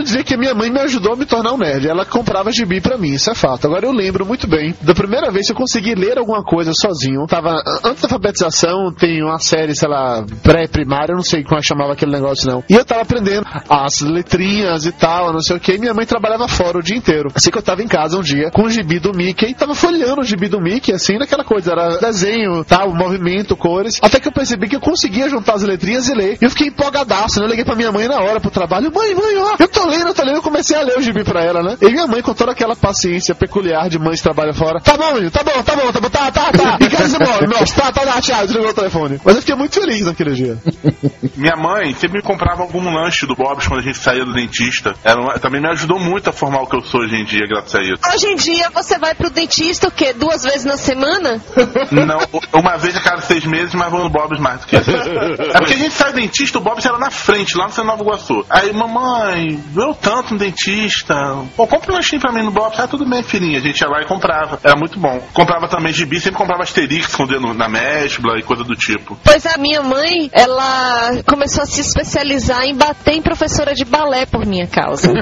[0.00, 1.86] não diria que a minha mãe me ajudou a me tornar um nerd.
[1.86, 3.66] Ela comprava gibi pra mim, isso é fato.
[3.66, 7.26] Agora eu lembro muito bem da primeira vez que eu consegui ler alguma coisa sozinho.
[7.26, 11.92] Tava antes da alfabetização, tem uma série, sei lá, pré-primária, não sei como é chamava
[11.92, 12.64] aquele negócio não.
[12.68, 15.78] E eu tava aprendendo as letrinhas e tal, não sei o que.
[15.78, 17.30] Minha mãe trabalhava fora o dia inteiro.
[17.34, 20.22] Assim que eu tava em casa um dia com o gibi do Mickey, tava folheando
[20.22, 23.98] o gibi do Mickey, assim, naquela coisa, era desenho, tal, movimento, cores.
[24.02, 26.38] Até que eu percebi que eu conseguia juntar as letrinhas e ler.
[26.40, 27.46] E eu fiquei empolgadaço, né?
[27.46, 28.90] Eu liguei pra minha mãe na hora pro trabalho.
[28.94, 30.36] Mãe, mãe, ó, eu tô lendo, eu tô lendo.
[30.36, 31.76] Eu comecei a ler o gibi pra ela, né?
[31.82, 34.80] E minha mãe, com toda aquela paciência peculiar de mães que trabalham fora.
[34.80, 36.78] Tá bom, menino, tá bom, tá bom, tá bom, tá, tá, tá.
[36.80, 39.20] E quer dizer, bom, nossa, tá, tá, tá, tchau, desligou o telefone.
[39.24, 40.58] Mas eu fiquei muito feliz naquele dia.
[41.36, 44.94] Minha mãe sempre me comprava algum lanche do Bob's quando a gente saía do dentista.
[45.04, 47.74] Uma- também me ajudou muito a formar o que eu sou hoje em dia, graças
[47.74, 48.00] a isso.
[48.14, 50.12] Hoje em dia você vai pro dentista o quê?
[50.12, 51.40] Duas vezes na semana?
[51.90, 52.18] Não,
[52.60, 54.90] uma vez a cada seis meses, mas vou no Bob's mais do que isso.
[54.90, 57.86] É porque a gente sai do dentista, o Bob's era na frente, lá no Centro
[57.86, 58.44] Nova Iguaçu.
[58.50, 61.14] Aí, mamãe, eu tanto no dentista.
[61.56, 62.78] Pô, compra um lanchinho pra mim no Bob's.
[62.78, 63.58] Ah, tudo bem, filhinha.
[63.58, 64.58] A gente ia lá e comprava.
[64.62, 65.20] Era muito bom.
[65.32, 69.16] Comprava também gibi, sempre comprava Asterix com o dedo na mesbla e coisa do tipo.
[69.24, 74.26] Pois a minha mãe, ela começou a se especializar em bater em professora de balé
[74.26, 75.10] por minha causa.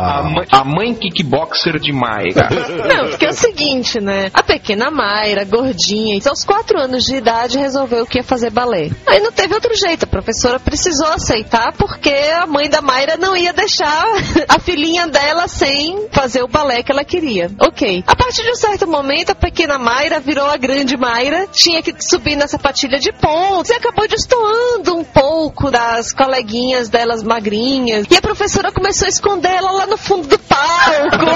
[0.00, 2.48] A, mãe, a mãe kickboxer de Mayra.
[2.50, 4.30] Não, porque é o seguinte, né?
[4.34, 8.90] A pequena Mayra, gordinha, e aos quatro anos de idade resolveu que ia fazer balé.
[9.06, 13.36] Aí não teve outro jeito, a professora precisou aceitar porque a mãe da Mayra não
[13.36, 14.04] ia deixar
[14.48, 17.48] a filhinha dela sem fazer o balé que ela queria.
[17.60, 18.02] Ok.
[18.04, 21.94] A partir de um certo momento, a pequena Mayra virou a grande Mayra, tinha que
[22.00, 28.06] subir na sapatilha de pontos e acabou destoando um pouco das coleguinhas delas magrinhas.
[28.10, 31.26] E a professora começou a esconder ela lá no fundo do palco.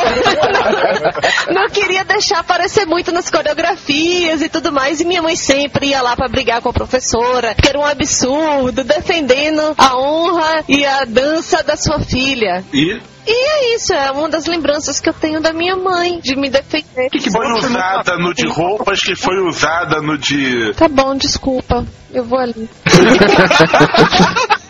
[1.54, 5.00] não queria deixar aparecer muito nas coreografias e tudo mais.
[5.00, 8.82] E minha mãe sempre ia lá pra brigar com a professora, que era um absurdo,
[8.82, 12.64] defendendo a honra e a dança da sua filha.
[12.72, 16.36] E E é isso, é uma das lembranças que eu tenho da minha mãe, de
[16.36, 17.08] me defender.
[17.10, 20.74] que foi usada no de roupas, que foi usada no de.
[20.74, 21.86] Tá bom, desculpa.
[22.12, 22.68] Eu vou ali.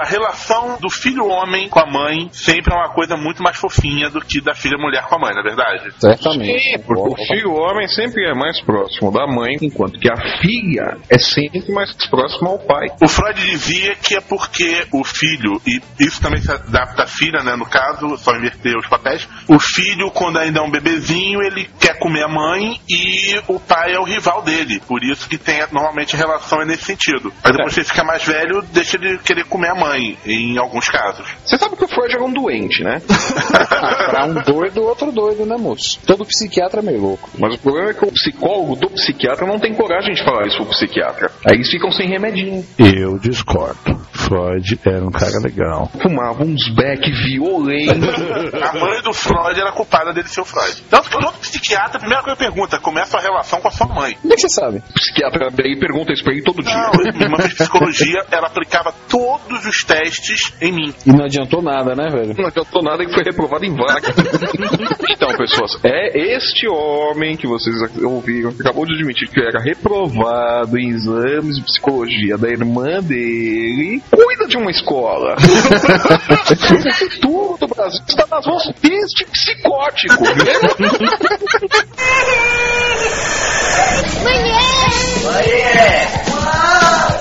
[0.00, 4.08] A relação do filho homem com a mãe sempre é uma coisa muito mais fofinha
[4.08, 5.92] do que da filha mulher com a mãe, não é verdade?
[6.00, 6.58] Certamente.
[6.58, 10.96] Sim, porque o filho homem sempre é mais próximo da mãe, enquanto que a filha
[11.10, 12.86] é sempre mais próxima ao pai.
[13.02, 17.42] O Freud dizia que é porque o filho, e isso também se adapta à filha,
[17.42, 17.54] né?
[17.54, 19.28] No caso, só inverter os papéis.
[19.46, 23.92] O filho, quando ainda é um bebezinho, ele quer comer a mãe e o pai
[23.92, 24.80] é o rival dele.
[24.80, 27.30] Por isso que tem normalmente a relação é nesse sentido.
[27.44, 30.88] Mas depois que ele fica mais velho, deixa de querer comer a mãe, em alguns
[30.88, 31.26] casos.
[31.44, 33.00] Você sabe que o Freud era um doente, né?
[34.10, 35.98] pra um doido, outro doido, né, moço?
[36.06, 37.30] Todo psiquiatra é meio louco.
[37.38, 40.58] Mas o problema é que o psicólogo do psiquiatra não tem coragem de falar isso
[40.58, 41.30] pro psiquiatra.
[41.46, 42.64] Aí eles ficam sem remedinho.
[42.78, 44.00] Eu discordo.
[44.12, 45.90] Freud era um cara legal.
[46.00, 48.20] Fumava uns beck violentos.
[48.62, 50.84] A mãe do Freud era culpada dele ser o Freud.
[50.88, 53.68] Tanto que todo psiquiatra, a primeira coisa que pergunta, como é a sua relação com
[53.68, 54.16] a sua mãe?
[54.20, 54.78] Como é que você sabe?
[54.78, 56.74] O psiquiatra daí pergunta isso pra ele todo dia.
[56.74, 58.94] Não, minha irmã fez psicologia, ela aplicava
[59.30, 60.92] todos os testes em mim.
[61.06, 62.34] E não adiantou nada, né, velho?
[62.36, 64.08] Não adiantou nada que foi reprovado em vaga.
[65.08, 70.76] então, pessoas, é este homem que vocês ouviram, que acabou de admitir que era reprovado
[70.78, 75.36] em exames de psicologia da irmã dele, cuida de uma escola.
[75.38, 80.24] o futuro do Brasil está nas mãos deste psicótico.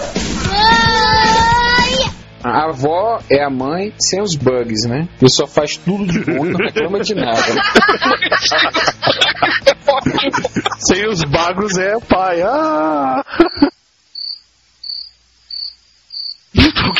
[2.43, 5.07] A avó é a mãe sem os bugs, né?
[5.21, 7.37] E só faz tudo de bom e não reclama de nada.
[10.79, 12.41] Sem os bagos é o pai.
[12.41, 13.23] Ah!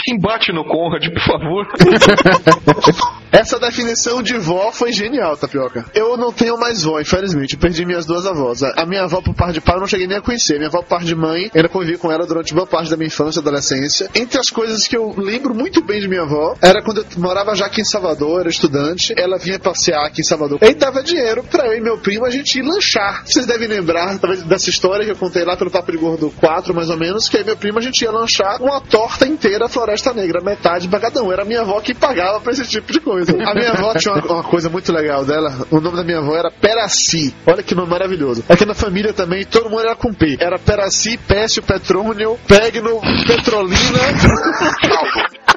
[0.06, 1.68] Quem bate no Conrad, por favor?
[3.32, 5.86] Essa definição de vó foi genial, Tapioca.
[5.94, 7.54] Eu não tenho mais vó, infelizmente.
[7.54, 8.64] Eu perdi minhas duas avós.
[8.64, 10.56] A minha avó por parte de pai eu não cheguei nem a conhecer.
[10.56, 13.08] Minha avó por parte de mãe, ainda convivi com ela durante boa parte da minha
[13.08, 14.10] infância e adolescência.
[14.16, 17.56] Entre as coisas que eu lembro muito bem de minha avó, era quando eu morava
[17.56, 19.14] já aqui em Salvador, era estudante.
[19.16, 20.60] Ela vinha passear aqui em Salvador.
[20.64, 23.24] E dava dinheiro pra eu e meu primo a gente ir lanchar.
[23.26, 26.74] Vocês devem lembrar, talvez, dessa história que eu contei lá pelo Papo de Gordo 4,
[26.74, 30.14] mais ou menos, que aí meu primo a gente ia lanchar uma torta inteira Floresta
[30.14, 30.90] Negra, metade
[31.22, 31.32] um.
[31.32, 33.19] Era minha avó que pagava pra esse tipo de coisa.
[33.22, 35.66] A minha avó tinha uma, uma coisa muito legal dela.
[35.72, 37.34] O nome da minha avó era Peraci.
[37.46, 38.44] Olha que nome maravilhoso.
[38.48, 40.38] Aqui na família também, todo mundo era com P.
[40.40, 44.00] Era Peraci, Pécio, Petrônio, Pegno, Petrolina.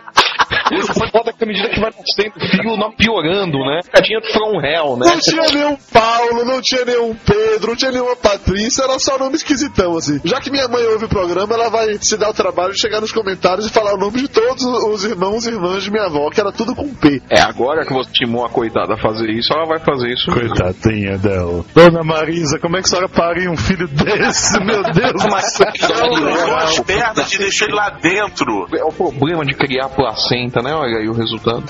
[0.94, 3.81] Foi foda que à medida que vai nascendo o filho, não piorando, né?
[3.92, 5.07] Cadinha from hell, né?
[5.07, 9.37] Não tinha nenhum Paulo, não tinha nenhum Pedro, não tinha nenhuma Patrícia, era só nome
[9.37, 10.20] esquisitão, assim.
[10.25, 13.01] Já que minha mãe ouve o programa, ela vai se dar o trabalho de chegar
[13.01, 16.31] nos comentários e falar o nome de todos os irmãos e irmãs de minha avó,
[16.31, 17.22] que era tudo com P.
[17.31, 20.31] É, agora que você timou a coitada a fazer isso, ela vai fazer isso.
[20.31, 21.64] Coitadinha dela.
[21.75, 24.59] Dona Marisa, como é que a senhora pariu um filho desse?
[24.64, 25.72] Meu Deus do céu.
[25.72, 28.66] Tirou as pernas e deixou ele lá dentro.
[28.77, 30.75] É o problema de criar placenta, né?
[30.75, 31.62] Olha aí o resultado.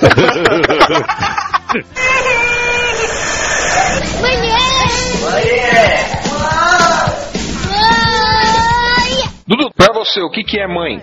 [9.46, 11.02] Dudu, pra você, o que, que é mãe?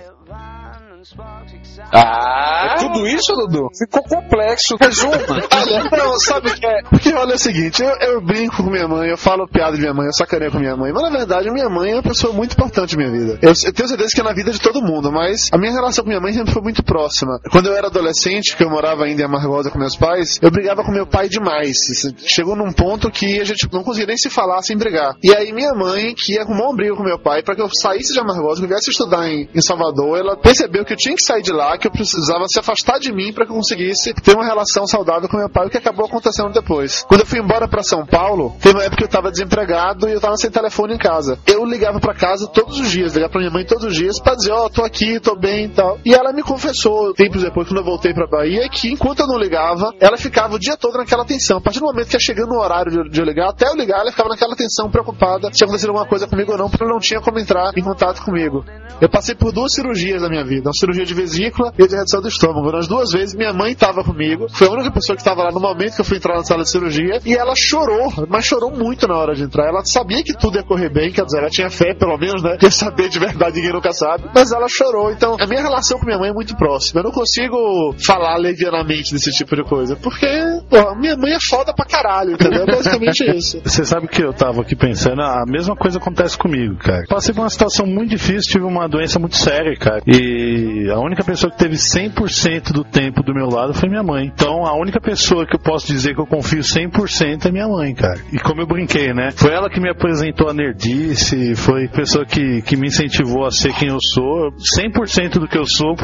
[1.93, 3.67] Ah, é tudo isso, Dudu?
[3.78, 4.75] Ficou complexo.
[4.80, 5.17] Resuma.
[5.56, 6.82] Olha, não, sabe o que é?
[6.89, 9.82] Porque olha é o seguinte, eu, eu brinco com minha mãe, eu falo piada de
[9.82, 12.34] minha mãe, eu sacaneio com minha mãe, mas na verdade minha mãe é uma pessoa
[12.34, 13.39] muito importante na minha vida.
[13.41, 16.04] Eu, eu tenho certeza que é na vida de todo mundo, mas a minha relação
[16.04, 17.39] com minha mãe sempre foi muito próxima.
[17.52, 20.84] Quando eu era adolescente, que eu morava ainda em Amargosa com meus pais, eu brigava
[20.84, 21.78] com meu pai demais.
[22.25, 25.15] Chegou num ponto que a gente não conseguia nem se falar sem brigar.
[25.23, 28.13] E aí minha mãe, que arrumou um briga com meu pai para que eu saísse
[28.13, 31.23] de Amargosa, que eu viesse estudar em, em Salvador, ela percebeu que eu tinha que
[31.23, 34.36] sair de lá, que eu precisava se afastar de mim para que eu conseguisse ter
[34.36, 37.04] uma relação saudável com meu pai, o que acabou acontecendo depois.
[37.08, 40.12] Quando eu fui embora para São Paulo, teve uma época que eu estava desempregado e
[40.12, 41.39] eu estava sem telefone em casa.
[41.48, 44.36] Eu ligava para casa todos os dias, ligava para minha mãe todos os dias para
[44.36, 45.98] dizer, ó, oh, tô aqui, tô bem e tal.
[46.06, 49.38] E ela me confessou, tempos depois, quando eu voltei pra Bahia, que enquanto eu não
[49.38, 51.58] ligava, ela ficava o dia todo naquela tensão.
[51.58, 53.76] A partir do momento que ia chegando o horário de, de eu ligar, até eu
[53.76, 56.94] ligar, ela ficava naquela tensão, preocupada se acontecer alguma coisa comigo ou não, porque ela
[56.94, 58.65] não tinha como entrar em contato comigo.
[59.00, 62.21] Eu passei por duas cirurgias na minha vida, uma cirurgia de vesícula e de redução
[62.21, 62.71] do estômago.
[62.71, 65.60] Nas duas vezes, minha mãe estava comigo, foi a única pessoa que estava lá no
[65.60, 69.08] momento que eu fui entrar na sala de cirurgia, e ela chorou, mas chorou muito
[69.08, 69.67] na hora de entrar.
[69.67, 72.58] Ela sabia que tudo ia correr bem, quer dizer, ela tinha fé, pelo menos, né?
[72.58, 74.29] Quer saber de verdade, ninguém nunca sabe.
[74.34, 77.01] Mas ela chorou, então a minha relação com minha mãe é muito próxima.
[77.01, 80.27] Eu não consigo falar levianamente desse tipo de coisa, porque,
[80.69, 82.63] pô, minha mãe é foda pra caralho, entendeu?
[82.63, 83.62] É basicamente isso.
[83.63, 87.03] Você sabe que eu tava aqui pensando, a mesma coisa acontece comigo, cara.
[87.08, 90.01] Passei por uma situação muito difícil, tive uma doença muito séria, cara.
[90.08, 94.32] E a única pessoa que teve 100% do tempo do meu lado foi minha mãe.
[94.34, 97.93] Então a única pessoa que eu posso dizer que eu confio 100% é minha mãe,
[97.93, 98.19] cara.
[98.32, 99.32] E como eu brinquei, né?
[99.32, 103.52] Foi ela que me apresentou a nerdice, foi a pessoa que, que me incentivou a
[103.52, 104.52] ser quem eu sou.
[104.80, 105.95] 100% do que eu sou,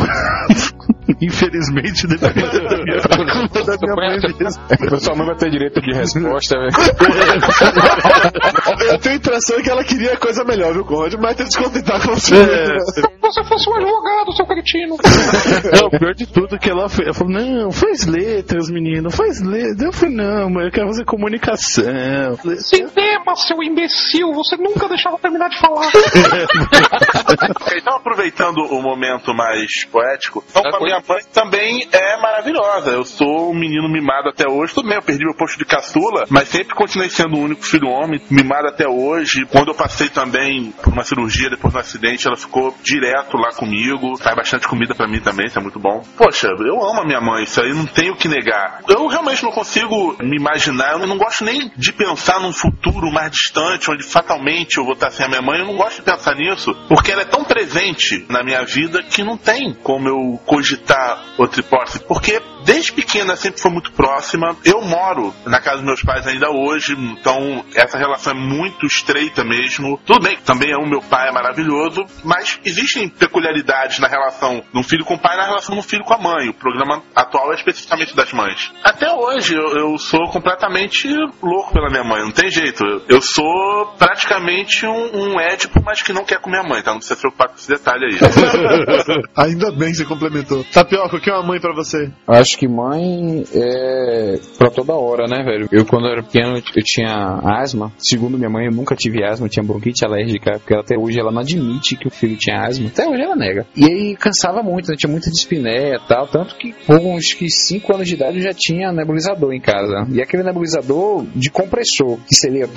[1.21, 4.99] infelizmente, depende da minha, da minha mãe mesmo.
[4.99, 6.71] Sua mãe vai ter direito de resposta, velho.
[8.91, 11.17] Eu tenho a impressão que ela queria coisa melhor, viu, Conde?
[11.17, 12.35] Mas tem que descontentar com você.
[12.35, 12.79] É.
[12.79, 14.97] Se você fosse um advogado, seu cretino.
[15.79, 19.41] Não, o pior de tudo que ela, foi, ela falou, não, faz letras, menino, faz
[19.41, 19.81] letras.
[19.81, 21.83] Eu falei, não, mãe, eu quero fazer comunicação.
[22.59, 25.91] Cinema, seu imbecil, você nunca deixava terminar de falar.
[27.75, 32.91] então, aproveitando o momento mais poético, vamos Ela pra minha minha mãe também é maravilhosa.
[32.91, 34.73] Eu sou um menino mimado até hoje.
[34.73, 37.89] Tudo bem, eu perdi meu posto de caçula, mas sempre continuei sendo o único filho
[37.89, 39.45] homem, mimado até hoje.
[39.45, 44.17] Quando eu passei também por uma cirurgia depois do acidente, ela ficou direto lá comigo.
[44.17, 46.01] Faz bastante comida para mim também, isso é muito bom.
[46.17, 48.81] Poxa, eu amo a minha mãe, isso aí não tenho o que negar.
[48.87, 53.31] Eu realmente não consigo me imaginar, eu não gosto nem de pensar num futuro mais
[53.31, 55.59] distante, onde fatalmente eu vou estar sem a minha mãe.
[55.59, 59.23] Eu não gosto de pensar nisso, porque ela é tão presente na minha vida que
[59.23, 61.99] não tem como eu cogitar outra hipótese.
[61.99, 64.55] Porque desde pequena sempre foi muito próxima.
[64.65, 69.43] Eu moro na casa dos meus pais ainda hoje, então essa relação é muito estreita
[69.43, 69.99] mesmo.
[70.05, 74.79] Tudo bem, também é o meu pai é maravilhoso, mas existem peculiaridades na relação de
[74.79, 76.49] um filho com o pai e na relação de um filho com a mãe.
[76.49, 78.71] O programa atual é especificamente das mães.
[78.83, 81.07] Até hoje eu, eu sou completamente
[81.41, 82.83] louco pela minha mãe, não tem jeito.
[83.07, 86.91] Eu sou praticamente um, um Édipo, mas que não quer comer a mãe, tá?
[86.91, 88.19] Não precisa se preocupar com esse detalhe aí.
[89.35, 90.63] Ainda bem que você complementou.
[90.73, 92.11] Tapioca, o que é uma mãe pra você?
[92.27, 95.67] Acho que mãe é pra toda hora, né, velho?
[95.71, 97.91] Eu, quando era pequeno, eu tinha asma.
[97.97, 101.31] Segundo minha mãe, eu nunca tive asma, eu tinha bronquite alérgica, porque até hoje ela
[101.31, 102.87] não admite que o filho tinha asma.
[102.87, 103.65] Até hoje ela nega.
[103.75, 104.95] E aí cansava muito, né?
[104.97, 108.43] Tinha muita dispneia e tal, tanto que por uns que 5 anos de idade eu
[108.43, 110.07] já tinha nebulizador em casa.
[110.11, 112.67] E aquele nebulizador de compressor, que seria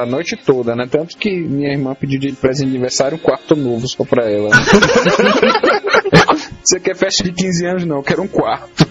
[0.00, 0.86] a noite toda, né?
[0.90, 4.50] Tanto que minha irmã pediu de presente de aniversário um quarto novo só pra ela.
[6.62, 7.84] Você quer festa de 15 anos?
[7.84, 8.86] Não, eu quero um quarto.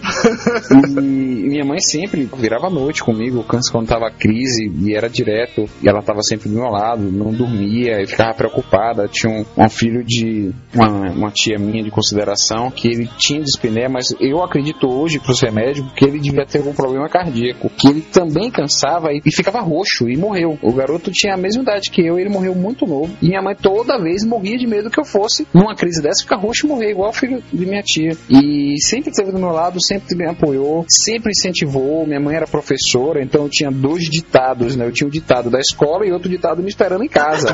[1.00, 5.88] E minha mãe sempre virava à noite comigo, quando tava crise, e era direto, e
[5.88, 9.08] ela tava sempre do meu lado, não dormia, e ficava preocupada.
[9.08, 13.88] Tinha um, um filho de uma, uma, tia minha de consideração, que ele tinha dispneia,
[13.88, 17.88] mas eu acredito hoje, por ser médico, que ele devia ter algum problema cardíaco, que
[17.88, 20.58] ele também cansava e, e ficava roxo, e morreu.
[20.62, 23.42] O garoto tinha a mesma idade que eu, e ele morreu muito novo, e minha
[23.42, 26.68] mãe toda vez morria de medo que eu fosse, numa crise dessa, ficar roxo e
[26.68, 28.16] morrer, igual o filho de minha tia.
[28.28, 32.06] E sempre esteve do meu lado, sempre me apoiou, sempre incentivou.
[32.06, 34.86] Minha mãe era professora, então eu tinha dois ditados, né?
[34.86, 37.52] Eu tinha o ditado da escola e outro ditado me esperando em casa.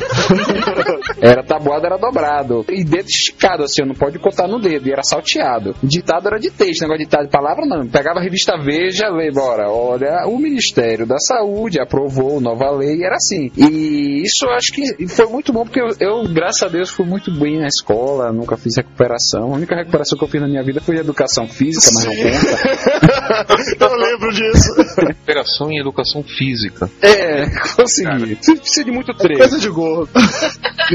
[1.21, 2.65] era tabuado, era dobrado.
[2.69, 5.75] E dedo esticado, assim, eu não pode cortar no dedo, e era salteado.
[5.83, 7.87] Ditado era de texto, negócio de ditado de palavra não.
[7.87, 9.69] Pegava a revista Veja, lê, bora.
[9.69, 13.51] Olha, o Ministério da Saúde aprovou nova lei, e era assim.
[13.55, 17.05] E isso eu acho que foi muito bom, porque eu, eu, graças a Deus, fui
[17.05, 19.53] muito bem na escola, nunca fiz recuperação.
[19.53, 23.85] A única recuperação que eu fiz na minha vida foi educação física, mas não conta.
[23.85, 24.73] eu lembro disso.
[24.97, 26.89] Recuperação em educação física.
[27.01, 27.45] É,
[27.75, 28.35] consegui.
[28.35, 29.39] Precisa de muito treino.
[29.39, 30.09] Coisa de gordo.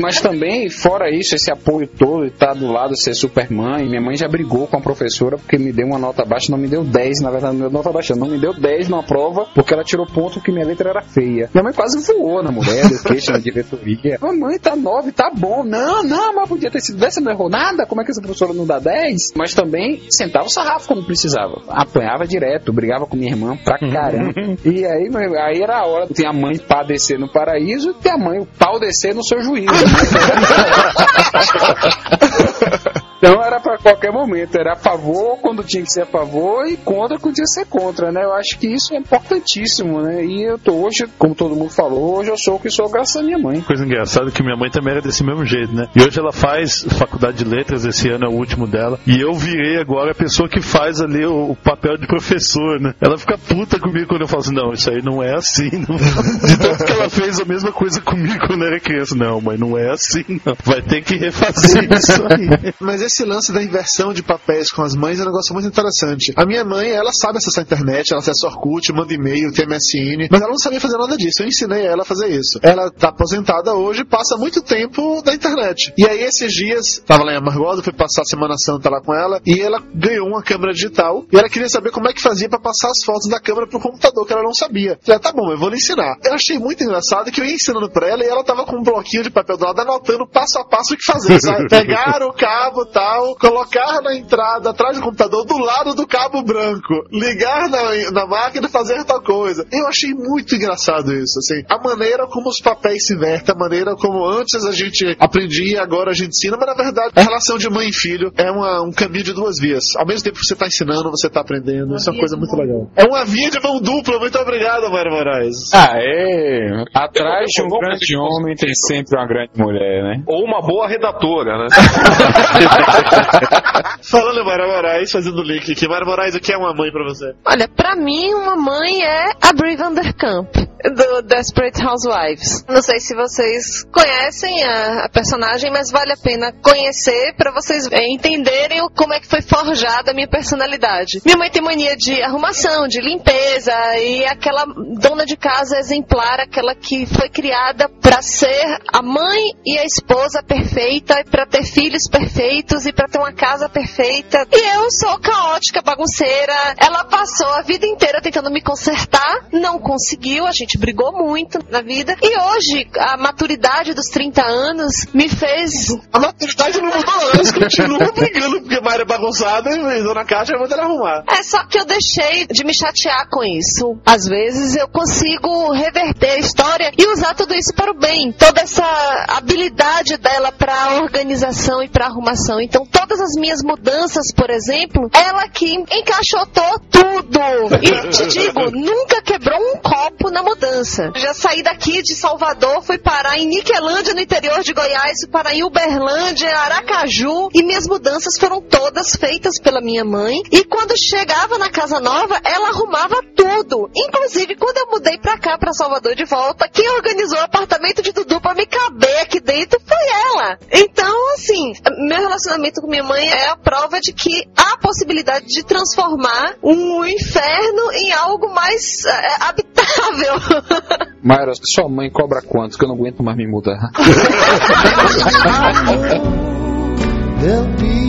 [0.01, 4.17] Mas também, fora isso, esse apoio todo, estar tá do lado, ser supermãe, minha mãe
[4.17, 7.21] já brigou com a professora porque me deu uma nota baixa, não me deu 10,
[7.21, 9.85] na verdade, não me deu nota baixa, não me deu 10 numa prova porque ela
[9.85, 11.51] tirou ponto que minha letra era feia.
[11.53, 14.19] Minha mãe quase voou na mulher, deu queixa na diretoria.
[14.21, 15.63] Mamãe, tá 9, tá bom.
[15.65, 18.21] Não, não, mas podia ter sido 10, você não errou nada, como é que essa
[18.21, 18.92] professora não dá 10?
[19.37, 21.63] Mas também sentava o sarrafo quando precisava.
[21.69, 24.33] Apanhava direto, brigava com minha irmã pra caramba.
[24.65, 28.19] e aí, aí era a hora, tem a mãe pá descer no paraíso e a
[28.19, 29.73] mãe o pau descer no seu juízo.
[33.23, 36.77] Então era para qualquer momento, era a favor quando tinha que ser a favor e
[36.77, 38.25] contra quando tinha que ser contra, né?
[38.25, 40.25] Eu acho que isso é importantíssimo, né?
[40.25, 43.15] E eu tô hoje, como todo mundo falou, hoje eu sou o que sou graças
[43.15, 43.61] à minha mãe.
[43.61, 45.87] Coisa engraçada é que minha mãe também era desse mesmo jeito, né?
[45.95, 49.33] E hoje ela faz faculdade de letras, esse ano é o último dela, e eu
[49.35, 52.93] virei agora a pessoa que faz ali o, o papel de professor, né?
[53.01, 55.97] Ela fica puta comigo quando eu falo assim, não, isso aí não é assim, não.
[55.97, 59.15] De tanto que ela fez a mesma coisa comigo quando era criança.
[59.15, 60.57] Não, mãe, não é assim, não.
[60.65, 62.75] Vai ter que refazer isso aí.
[62.81, 66.33] Mas esse lance da inversão de papéis com as mães é um negócio muito interessante.
[66.37, 70.29] A minha mãe, ela sabe acessar a internet, ela acessa Orkut, manda e-mail, tem MSN,
[70.31, 71.43] mas ela não sabia fazer nada disso.
[71.43, 72.59] Eu ensinei ela a fazer isso.
[72.63, 75.93] Ela tá aposentada hoje, passa muito tempo na internet.
[75.97, 79.15] E aí, esses dias, tava lá em Amargosa, fui passar a Semana Santa lá com
[79.15, 82.49] ela, e ela ganhou uma câmera digital, e ela queria saber como é que fazia
[82.49, 84.93] para passar as fotos da câmera pro computador, que ela não sabia.
[84.93, 86.17] Eu falei, tá bom, eu vou lhe ensinar.
[86.25, 88.83] Eu achei muito engraçado que eu ia ensinando pra ela, e ela tava com um
[88.83, 91.69] bloquinho de papel do lado, anotando passo a passo o que fazer, sabe?
[91.71, 96.95] Pegar o cabo tal, colocar na entrada atrás do computador do lado do cabo branco,
[97.11, 99.67] ligar na, na máquina e fazer tal coisa.
[99.73, 101.65] Eu achei muito engraçado isso, assim.
[101.69, 105.79] A maneira como os papéis se invertem, a maneira como antes a gente aprendia e
[105.79, 108.83] agora a gente ensina, mas na verdade a relação de mãe e filho é uma,
[108.83, 109.97] um caminho de duas vias.
[109.97, 111.97] Ao mesmo tempo que você está ensinando, você está aprendendo.
[111.97, 112.89] Isso é uma coisa muito legal.
[112.97, 114.19] É uma via de mão dupla.
[114.19, 115.57] Muito obrigado, Mário Moraes.
[115.75, 116.85] Ah, é.
[116.95, 120.23] Atrás de um grande homem tem sempre uma grande mulher, né?
[120.27, 121.67] Ou uma boa redatora, né?
[124.03, 125.87] Falando Mara Moraes, fazendo o link aqui.
[125.89, 127.35] Mara Moraes, o que é uma mãe pra você?
[127.47, 130.49] Olha, pra mim, uma mãe é a Brie Vanderkamp.
[130.83, 132.65] do Desperate Housewives.
[132.69, 137.87] Não sei se vocês conhecem a, a personagem, mas vale a pena conhecer para vocês
[137.93, 141.21] é, entenderem o- como é que foi forjada a minha personalidade.
[141.25, 144.65] Minha mãe tem mania de arrumação, de limpeza e aquela
[145.01, 150.43] dona de casa exemplar, aquela que foi criada para ser a mãe e a esposa
[150.43, 154.47] perfeita e para ter filhos perfeitos e para ter uma casa perfeita.
[154.51, 156.75] E eu sou caótica, bagunceira.
[156.79, 161.83] Ela passou a vida inteira tentando me consertar, não conseguiu, a gente brigou muito na
[161.83, 162.17] vida.
[162.23, 165.89] E hoje, a maturidade dos 30 anos me fez.
[166.13, 167.35] A maturidade não mudou, não.
[167.35, 171.25] Eles continuam brigando porque Mayra é bagunçada e Dona Cátia manda ela arrumar.
[171.29, 173.99] É só que eu deixei de me chatear com isso.
[174.07, 178.33] Às vezes eu consigo reverter a história e usar tudo isso para o bem.
[178.33, 178.85] Toda essa
[179.29, 182.61] habilidade dela para organização e para arrumação.
[182.63, 187.41] Então todas as minhas mudanças, por exemplo, ela que encaixotou tudo.
[187.83, 191.13] E te digo, nunca quebrou um copo na mudança.
[191.17, 195.55] Já saí daqui de Salvador, fui parar em Niquelândia, no interior de Goiás, fui parar
[195.55, 200.43] em Uberlândia, Aracaju, e minhas mudanças foram todas feitas pela minha mãe.
[200.51, 203.91] E quando chegava na casa nova, ela arrumava tudo.
[203.95, 208.13] Inclusive, quando eu mudei pra cá, pra Salvador de volta, quem organizou o apartamento de
[208.13, 210.59] Dudu pra me caber aqui dentro foi ela.
[210.71, 211.73] Então, assim,
[212.07, 216.55] meu relacionamento com minha mãe é a prova de que há a possibilidade de transformar
[216.63, 220.35] um inferno em algo mais é, habitável.
[221.23, 222.77] Mayra, sua mãe cobra quanto?
[222.77, 223.93] Que eu não aguento mais me mudar.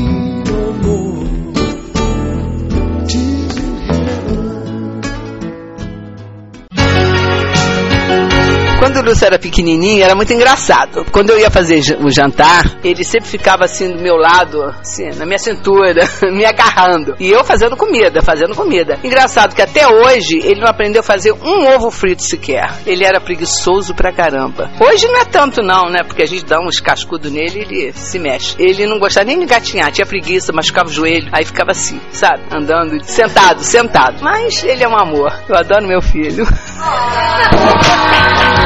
[8.83, 11.05] Quando o Lúcio era pequenininho, era muito engraçado.
[11.09, 15.25] Quando eu ia fazer o jantar, ele sempre ficava assim do meu lado, assim, na
[15.25, 17.15] minha cintura, me agarrando.
[17.17, 18.99] E eu fazendo comida, fazendo comida.
[19.01, 22.73] Engraçado que até hoje ele não aprendeu a fazer um ovo frito sequer.
[22.85, 24.69] Ele era preguiçoso pra caramba.
[24.77, 26.03] Hoje não é tanto não, né?
[26.05, 28.53] Porque a gente dá uns cascudos nele e ele se mexe.
[28.59, 32.41] Ele não gostava nem de gatinhar, tinha preguiça, machucava o joelho, aí ficava assim, sabe?
[32.51, 34.21] Andando, sentado, sentado.
[34.21, 35.33] Mas ele é um amor.
[35.47, 36.45] Eu adoro meu filho.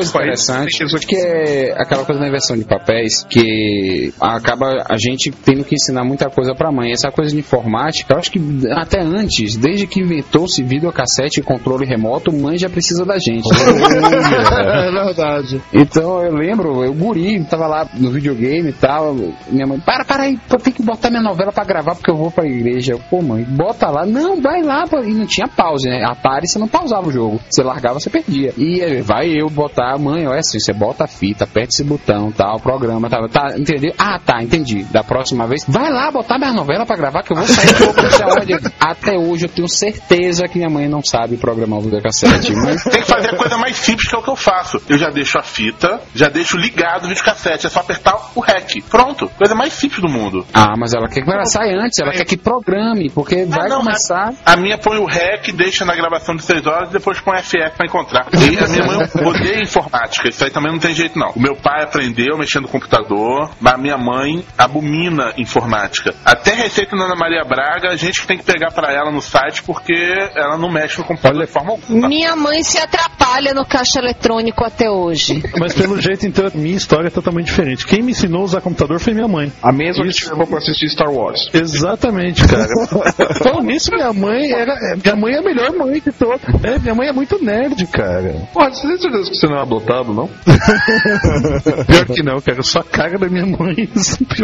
[0.00, 5.64] coisa interessante, que é aquela coisa da inversão de papéis, que acaba a gente tendo
[5.64, 6.92] que ensinar muita coisa pra mãe.
[6.92, 8.40] Essa coisa de informática, eu acho que
[8.70, 13.48] até antes, desde que inventou-se videocassete e controle remoto, mãe já precisa da gente.
[13.50, 15.60] é verdade.
[15.72, 19.14] Então eu lembro, eu guri, tava lá no videogame e tal,
[19.48, 22.16] minha mãe, para, para aí, eu tenho que botar minha novela pra gravar porque eu
[22.16, 22.92] vou pra igreja.
[22.92, 26.04] Eu, Pô, mãe, bota lá, não, vai lá, e não tinha pause, né?
[26.04, 28.52] Atari você não pausava o jogo, você largava, você perdia.
[28.56, 32.58] E vai eu botar, mãe, olha assim, você bota a fita, aperta esse botão, tal,
[32.60, 33.92] programa, tal, tá, entendeu?
[33.98, 34.84] Ah, tá, entendi.
[34.84, 37.84] Da próxima vez, vai lá botar minha novela pra gravar que eu vou sair do
[38.24, 38.72] aonde.
[38.80, 43.02] Até hoje eu tenho certeza que minha mãe não sabe programar o videocassete, mas Tem
[43.02, 44.80] que fazer a coisa mais simples que é o que eu faço.
[44.88, 47.66] Eu já deixo a fita, já deixo ligado o videocassete.
[47.66, 48.82] É só apertar o REC.
[48.88, 49.28] Pronto.
[49.36, 50.46] Coisa mais simples do mundo.
[50.52, 53.78] Ah, mas ela quer que ela saia antes, ela quer que programe, porque vai não,
[53.78, 54.34] começar.
[54.44, 57.76] A minha põe o REC, deixa na gravação de 6 horas e depois põe FF
[57.76, 58.26] pra encontrar.
[58.32, 60.28] E a minha mãe odeia informática.
[60.28, 61.30] Isso aí também não tem jeito, não.
[61.30, 66.14] O meu pai aprendeu mexendo no computador, mas a minha mãe abomina informática.
[66.24, 69.62] Até receita da Ana Maria Braga, a gente tem que pegar pra ela no site
[69.62, 69.94] porque
[70.34, 72.08] ela não mexe no computador de forma alguma.
[72.08, 75.42] Minha mãe se atrapalha no caixa eletrônico até hoje.
[75.58, 77.86] Mas pelo jeito, então, a minha história é totalmente diferente.
[77.86, 79.52] Quem me ensinou a usar computador foi minha mãe.
[79.62, 81.40] A mesma que te levou pra assistir Star Wars.
[81.52, 82.66] Exatamente, cara.
[83.42, 84.72] Falando nisso, minha mãe era.
[84.72, 86.40] é, Minha mãe é a melhor mãe de todas.
[86.64, 88.34] É, minha mãe é muito nerd, cara.
[88.52, 90.28] Pô, você tem certeza que você não é adotado, não?
[91.86, 92.62] Pior que não, cara.
[92.62, 93.88] Só a cara da minha mãe.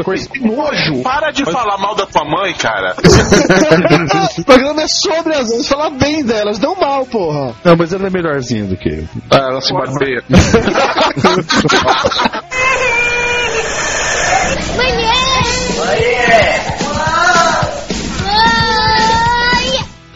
[0.04, 1.02] Coisa que nojo!
[1.02, 2.94] Para de falar mal da tua mãe, cara.
[4.38, 7.54] o programa é sobre as mães, falar bem delas, não mal, porra.
[7.64, 9.04] Não, mas ela é melhorzinha do que eu.
[9.30, 10.22] Ah, ela se barbeia.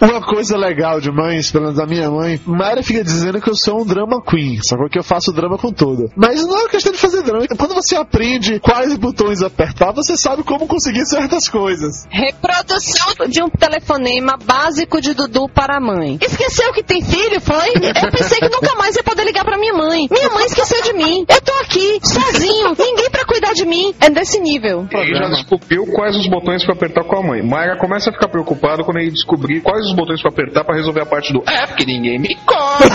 [0.01, 3.55] Uma coisa legal de mães, pelo menos da minha mãe, Mayra fica dizendo que eu
[3.55, 6.11] sou um drama queen, só que eu faço drama com tudo.
[6.16, 7.46] Mas não é questão de fazer drama.
[7.57, 12.07] Quando você aprende quais botões apertar, você sabe como conseguir certas coisas.
[12.11, 16.18] Reprodução de um telefonema básico de Dudu para a mãe.
[16.20, 17.68] Esqueceu que tem filho, foi?
[17.76, 20.09] Eu pensei que nunca mais ia poder ligar pra minha mãe.
[20.11, 21.24] Minha mãe esqueceu de mim.
[21.28, 23.94] Eu tô aqui, sozinho, ninguém pra cuidar de mim.
[24.01, 24.86] É desse nível.
[24.90, 27.42] Ele já descobriu quais os botões pra apertar com a mãe.
[27.42, 31.03] Mayra começa a ficar preocupado quando ele descobrir quais os botões pra apertar pra resolver
[31.03, 32.91] a parte do é porque ninguém me come.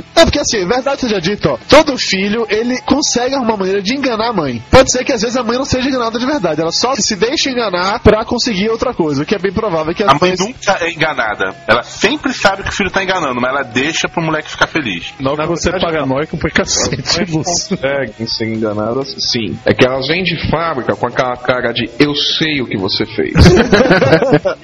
[0.14, 4.30] É porque assim, verdade seja dito, ó, todo filho, ele consegue arrumar maneira de enganar
[4.30, 4.62] a mãe.
[4.70, 7.16] Pode ser que às vezes a mãe não seja enganada de verdade, ela só se
[7.16, 10.40] deixa enganar pra conseguir outra coisa, o que é bem provável que A mãe mães...
[10.40, 11.54] nunca é enganada.
[11.66, 15.14] Ela sempre sabe que o filho tá enganando, mas ela deixa pro moleque ficar feliz.
[15.18, 19.58] Não que você é paranoico por cacete, conseguem ser enganadas, sim.
[19.64, 23.06] É que elas vêm de fábrica com aquela cara de eu sei o que você
[23.06, 23.34] fez.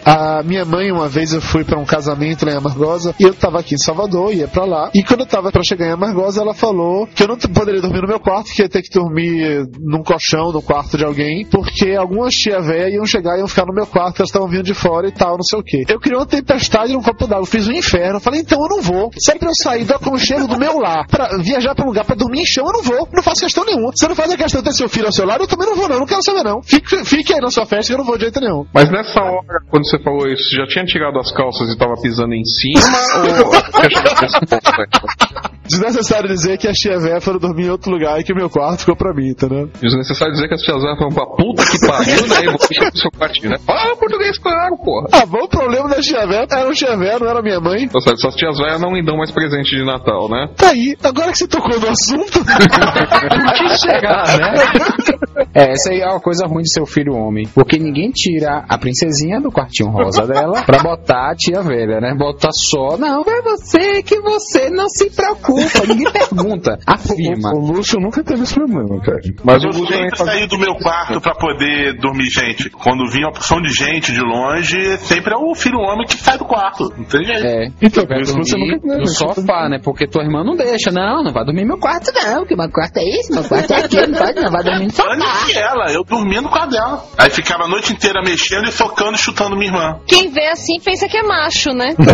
[0.04, 3.34] a minha mãe, uma vez eu fui pra um casamento lá em Amargosa e eu
[3.34, 4.90] tava aqui em Salvador, ia pra lá.
[4.94, 8.02] E quando eu tava pra chegar em Amargosa, ela falou que eu não poderia dormir
[8.02, 11.92] no meu quarto, que ia ter que dormir num colchão, no quarto de alguém, porque
[11.92, 14.74] algumas tia véia iam chegar e iam ficar no meu quarto, elas estavam vindo de
[14.74, 15.84] fora e tal, não sei o que.
[15.88, 18.20] Eu criei uma tempestade num copo d'água, fiz um inferno.
[18.20, 19.10] Falei, então eu não vou.
[19.16, 22.14] Se é eu sair do aconchego do meu lar, pra viajar pra um lugar pra
[22.14, 23.08] dormir em chão, eu não vou.
[23.12, 23.90] Não faço questão nenhuma.
[23.94, 25.76] Você não faz a questão de ter seu filho ao seu lado, eu também não
[25.76, 25.98] vou, não.
[26.00, 26.62] Não quero saber, não.
[26.62, 28.64] Fique, fique aí na sua festa que eu não vou de jeito nenhum.
[28.74, 31.94] Mas nessa hora, quando você falou isso, você já tinha tirado as calças e tava
[32.00, 32.80] pisando em cima?
[33.20, 34.46] ou você?
[35.68, 38.48] Desnecessário dizer que as tia véia foram dormir em outro lugar e que o meu
[38.48, 39.68] quarto ficou pra mim, entendeu?
[39.80, 42.36] Desnecessário dizer que as tias foram pra puta que pariu, né?
[42.42, 43.56] E vou ficar pro seu quartinho, né?
[43.66, 45.08] Fala português claro, porra.
[45.12, 47.88] Ah, bom, o problema da tia véia era o tia véia, não era minha mãe.
[47.88, 50.48] Tá certo, suas tias velhas não lhe dão mais presente de Natal, né?
[50.56, 52.44] Tá aí, agora que você tocou no assunto.
[52.46, 54.54] que chegar, né?
[55.54, 57.46] É, essa aí é uma coisa ruim de seu filho homem.
[57.54, 62.14] Porque ninguém tira a princesinha do quartinho rosa dela pra botar a tia velha, né?
[62.16, 65.86] Bota só, não, é você que você não se preocupa.
[65.88, 66.78] Ninguém pergunta.
[66.86, 67.50] Afirma.
[67.54, 69.18] O, o Lúcio nunca teve esse problema, cara.
[69.44, 72.70] Mas eu o Lúcio sempre faz- saí do meu quarto pra poder dormir gente.
[72.70, 76.38] Quando vinha uma porção de gente de longe, sempre é o filho homem que sai
[76.38, 76.84] do quarto.
[76.96, 77.44] Não tem jeito.
[77.46, 77.66] É.
[77.82, 79.78] Então, por isso você nunca no sofá, né?
[79.82, 80.90] Porque tua irmã não deixa.
[80.90, 82.44] Não, não vai dormir no meu quarto, não.
[82.46, 84.06] Que meu quarto é esse, meu quarto é aquele.
[84.12, 84.50] Não pode, não.
[84.50, 85.16] Vai dormir no sofá.
[85.46, 87.04] Que ela, eu dormindo com a dela.
[87.18, 90.00] Aí ficava a noite inteira mexendo e socando e chutando minha irmã.
[90.06, 91.94] Quem vê assim pensa que é macho, né?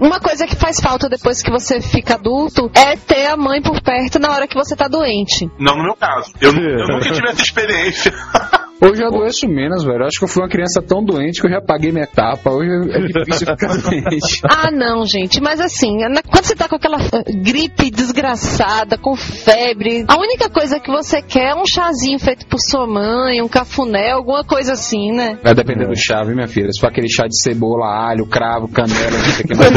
[0.00, 3.82] Uma coisa que faz falta depois que você fica adulto é ter a mãe por
[3.82, 5.50] perto na hora que você tá doente.
[5.58, 6.32] Não no meu caso.
[6.40, 8.12] Eu, eu nunca tive essa experiência.
[8.80, 10.02] Hoje eu adoeço menos, velho.
[10.02, 12.50] Eu Acho que eu fui uma criança tão doente que eu já paguei minha etapa.
[12.50, 14.40] Hoje é difícil ficar doente.
[14.44, 15.98] Ah, não, gente, mas assim,
[16.30, 21.20] quando você tá com aquela eh, gripe desgraçada, com febre, a única coisa que você
[21.20, 25.38] quer é um chazinho feito por sua mãe, um cafuné, alguma coisa assim, né?
[25.42, 26.70] Vai depender do chá, viu, minha filha?
[26.70, 29.70] Se for aquele chá de cebola, alho, cravo, canela, não sei o que mais.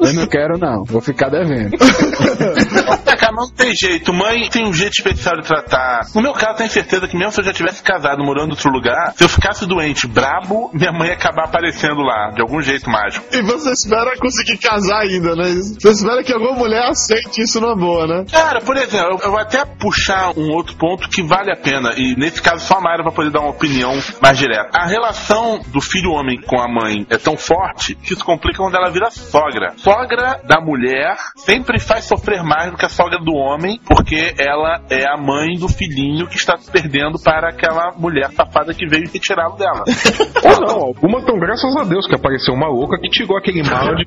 [0.00, 0.84] Eu não quero, não.
[0.84, 1.76] Vou ficar devendo.
[3.28, 4.12] Cara, não tem jeito.
[4.12, 6.06] Mãe tem um jeito especial de tratar.
[6.14, 8.70] No meu caso, tenho certeza que mesmo se eu já tivesse casado morando em outro
[8.70, 12.88] lugar, se eu ficasse doente, brabo, minha mãe ia acabar aparecendo lá, de algum jeito
[12.90, 13.24] mágico.
[13.32, 15.44] E você espera conseguir casar ainda, né?
[15.80, 18.24] Você espera que alguma mulher aceite isso numa boa, né?
[18.30, 21.90] Cara, por exemplo, eu- eu vou até puxar um outro ponto que vale a pena,
[21.96, 24.70] e nesse caso só a Mayra vai poder dar uma opinião mais direta.
[24.78, 28.76] A relação do filho homem com a mãe é tão forte que isso complica quando
[28.76, 29.74] ela vira sogra.
[29.76, 34.82] Sogra da mulher sempre faz sofrer mais do que a sogra do homem, porque ela
[34.90, 39.08] é a mãe do filhinho que está se perdendo para aquela mulher safada que veio
[39.12, 39.84] retirá-lo dela.
[40.44, 43.94] Ou não, alguma tão graças a Deus que apareceu uma louca que tirou aquele mal
[43.96, 44.06] de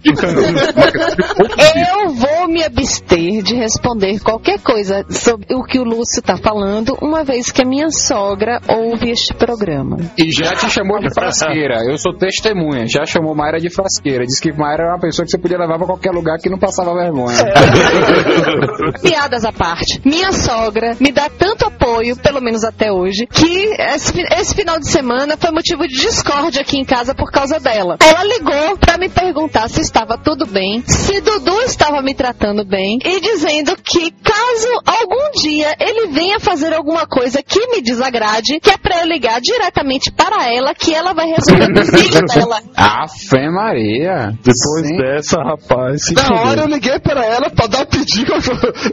[1.76, 6.98] Eu vou me abster de responder qualquer coisa sobre o que o Lúcio tá falando,
[7.02, 9.98] uma vez que a minha sogra ouve este programa.
[10.18, 11.84] E já te chamou de frasqueira.
[11.86, 12.86] Eu sou testemunha.
[12.88, 14.26] Já chamou Mayra de frasqueira.
[14.26, 16.58] Disse que Mayra era uma pessoa que você podia levar pra qualquer lugar que não
[16.58, 17.38] passava vergonha.
[19.02, 20.02] Piadas à parte.
[20.06, 24.90] Minha sogra me dá tanto apoio, pelo menos até hoje, que esse, esse final de
[24.90, 27.98] semana foi motivo de discórdia aqui em casa por causa dela.
[28.00, 33.00] Ela ligou pra me perguntar se estava tudo bem, se Dudu estava me tratando bem
[33.04, 38.70] e dizendo que caso algum dia ele venha fazer alguma coisa que me desagrade, que
[38.70, 42.62] é pra eu ligar diretamente para ela, que ela vai resolver pro filho dela.
[42.76, 44.34] Ah, fé Maria.
[44.44, 44.98] Depois Sim.
[44.98, 48.34] dessa, rapaz, se Na hora eu liguei pra ela pra dar pedido,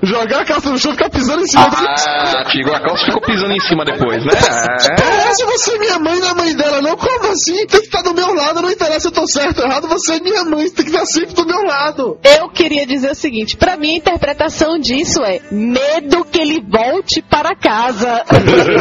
[0.02, 1.94] jogar a calça no chão e ficar pisando em cima dela.
[2.06, 4.32] Ah, Tigo, a calça ficou pisando em cima depois, né?
[4.96, 6.96] Parece você é minha mãe, não é mãe dela, não?
[6.96, 7.66] Como assim?
[7.66, 10.14] Tem que estar do meu lado, não interessa se eu tô certo ou errado, você
[10.14, 12.18] é minha mãe, você tem que estar sempre do meu lado.
[12.24, 17.22] Eu queria dizer o seguinte, pra mim a interpretação disso é medo que ele volte
[17.22, 18.24] para casa.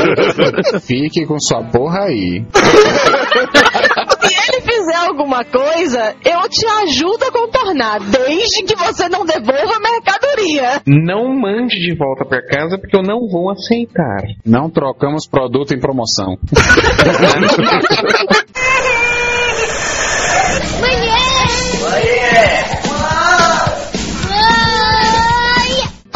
[0.82, 2.46] Fique com sua porra aí.
[4.28, 9.76] Se ele fizer alguma coisa, eu te ajudo a contornar, desde que você não devolva
[9.76, 10.82] a mercadoria.
[11.08, 14.24] Não mande de volta pra casa porque eu não vou aceitar.
[14.46, 16.38] Não trocamos produto em promoção.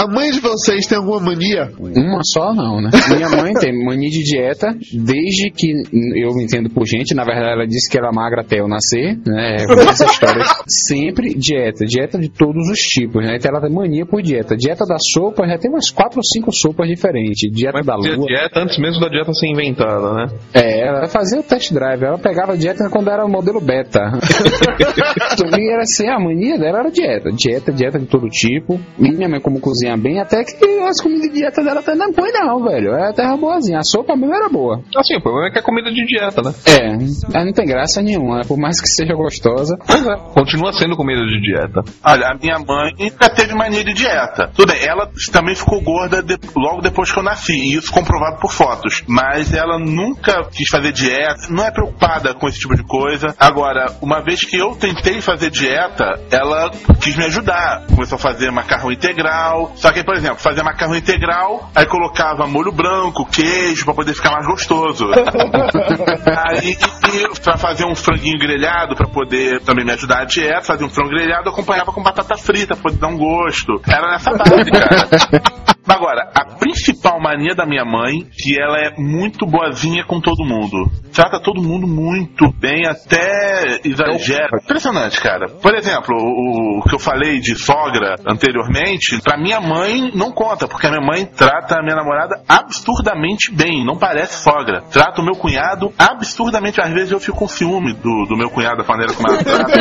[0.02, 1.72] A mãe de vocês tem alguma mania?
[1.80, 2.90] Uma só não, né?
[3.16, 5.72] Minha mãe tem mania de dieta desde que
[6.16, 7.14] eu me entendo por gente.
[7.14, 9.58] Na verdade, ela disse que era magra até eu nascer, né?
[9.58, 10.44] Essa história.
[10.68, 13.36] Sempre dieta, dieta de todos os tipos, né?
[13.36, 14.58] Então ela tem mania por dieta.
[14.58, 17.52] Dieta da sopa já tem umas quatro ou cinco sopas diferentes.
[17.52, 18.26] Dieta da Fazia lua.
[18.26, 20.28] dieta antes mesmo da dieta ser inventada, né?
[20.52, 24.00] É, ela fazia o test drive, ela pegava dieta quando era o modelo beta.
[25.60, 27.30] e era assim, a mania dela era dieta.
[27.32, 28.80] Dieta, dieta de todo tipo.
[28.98, 32.08] E minha mãe, como cozinha bem, até que as comidas de dieta dela até não
[32.08, 32.94] é ruim, não, velho.
[32.94, 33.80] É até boazinha.
[33.80, 34.82] A sopa mesmo era boa.
[34.96, 36.54] Assim, o problema é que é comida de dieta, né?
[36.66, 39.78] É, ela não tem graça nenhuma, por mais que seja gostosa.
[39.86, 41.82] Pois é, continua sendo comida de dieta.
[42.04, 44.52] Olha, a minha mãe nunca teve mania de dieta.
[44.56, 48.40] Tudo bem, ela também ficou gorda de- logo depois que eu nasci, e isso comprovado
[48.40, 49.04] por fotos.
[49.08, 53.34] Mas ela nunca quis fazer dieta, não é preocupada com esse tipo de coisa.
[53.40, 56.70] Agora, uma vez que eu tentei fazer dieta, ela
[57.02, 57.86] quis me ajudar.
[57.94, 59.71] Começou a fazer macarrão integral.
[59.76, 64.32] Só que, por exemplo, fazia macarrão integral, aí colocava molho branco, queijo, pra poder ficar
[64.32, 65.08] mais gostoso.
[66.48, 66.78] Aí,
[67.44, 71.10] pra fazer um franguinho grelhado, pra poder também me ajudar a dieta, fazer um frango
[71.10, 73.82] grelhado, acompanhava com batata frita, pra poder dar um gosto.
[73.88, 75.72] Era nessa base, cara.
[75.92, 80.90] Agora, a principal mania da minha mãe, que ela é muito boazinha com todo mundo.
[81.14, 84.58] Trata todo mundo muito bem, até exagera.
[84.64, 85.50] Impressionante, cara.
[85.50, 90.88] Por exemplo, o, que eu falei de sogra anteriormente, pra minha mãe não conta, porque
[90.88, 94.84] a minha mãe trata a minha namorada absurdamente bem, não parece sogra.
[94.90, 96.80] Trata o meu cunhado absurdamente.
[96.80, 99.72] Às vezes eu fico com ciúme do, do meu cunhado, da maneira como ela trata.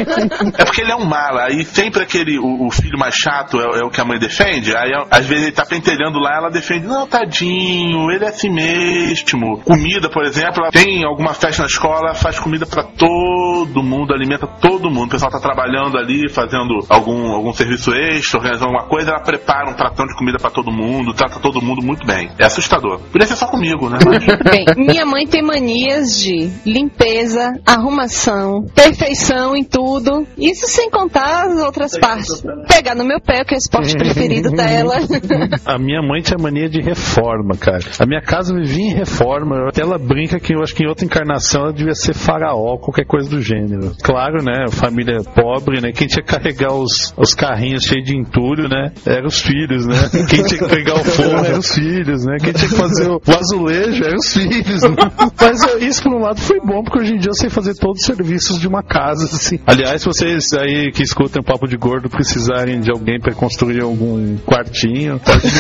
[0.59, 3.79] É porque ele é um mala, aí sempre aquele, o, o filho mais chato é,
[3.81, 6.87] é o que a mãe defende, aí às vezes ele tá pentelhando lá, ela defende,
[6.87, 9.61] não, tadinho, ele é assim mesmo.
[9.63, 14.47] Comida, por exemplo, ela tem alguma festa na escola, faz comida pra todo mundo, alimenta
[14.47, 15.07] todo mundo.
[15.07, 19.71] O pessoal tá trabalhando ali, fazendo algum, algum serviço extra, organizando alguma coisa, ela prepara
[19.71, 22.31] um pratão de comida pra todo mundo, trata todo mundo muito bem.
[22.39, 23.01] É assustador.
[23.13, 23.99] Podia ser só comigo, né?
[24.07, 24.25] Mas...
[24.51, 30.27] Bem, minha mãe tem manias de limpeza, arrumação, perfeição em tudo.
[30.39, 32.43] Isso sem contar as outras partes.
[32.69, 34.97] Pegar no meu pé, que é o esporte preferido dela.
[35.67, 37.85] A minha mãe tinha mania de reforma, cara.
[37.99, 39.69] A minha casa vivia em reforma.
[39.69, 43.05] Até ela brinca que eu acho que em outra encarnação ela devia ser faraó, qualquer
[43.05, 43.93] coisa do gênero.
[44.03, 44.67] Claro, né?
[44.71, 45.93] Família pobre, né?
[45.93, 48.93] Quem tinha que carregar os, os carrinhos cheios de entulho, né?
[49.07, 49.97] Eram os filhos, né?
[50.29, 52.37] Quem tinha que pegar o forno eram os filhos, né?
[52.41, 54.83] Quem tinha que fazer o, o azulejo eram os filhos.
[54.83, 54.97] Né?
[55.41, 57.75] Mas é, isso, por um lado, foi bom, porque hoje em dia eu sei fazer
[57.75, 59.59] todos os serviços de uma casa, assim.
[59.67, 64.37] Aliás, se vocês aí que escutam Papo de Gordo precisarem de alguém para construir algum
[64.39, 65.51] quartinho, pode me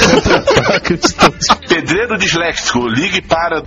[1.68, 3.62] Pedreiro disléxico, ligue para.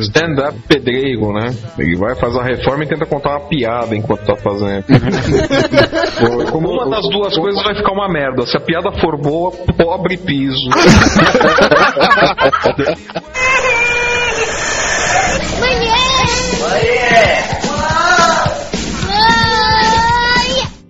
[0.00, 1.54] Stand-up pedreiro, né?
[1.78, 4.84] Ele vai fazer uma reforma e tenta contar uma piada enquanto tá fazendo.
[6.50, 8.46] Como uma das duas coisas vai ficar uma merda.
[8.46, 10.70] Se a piada for boa, pobre piso.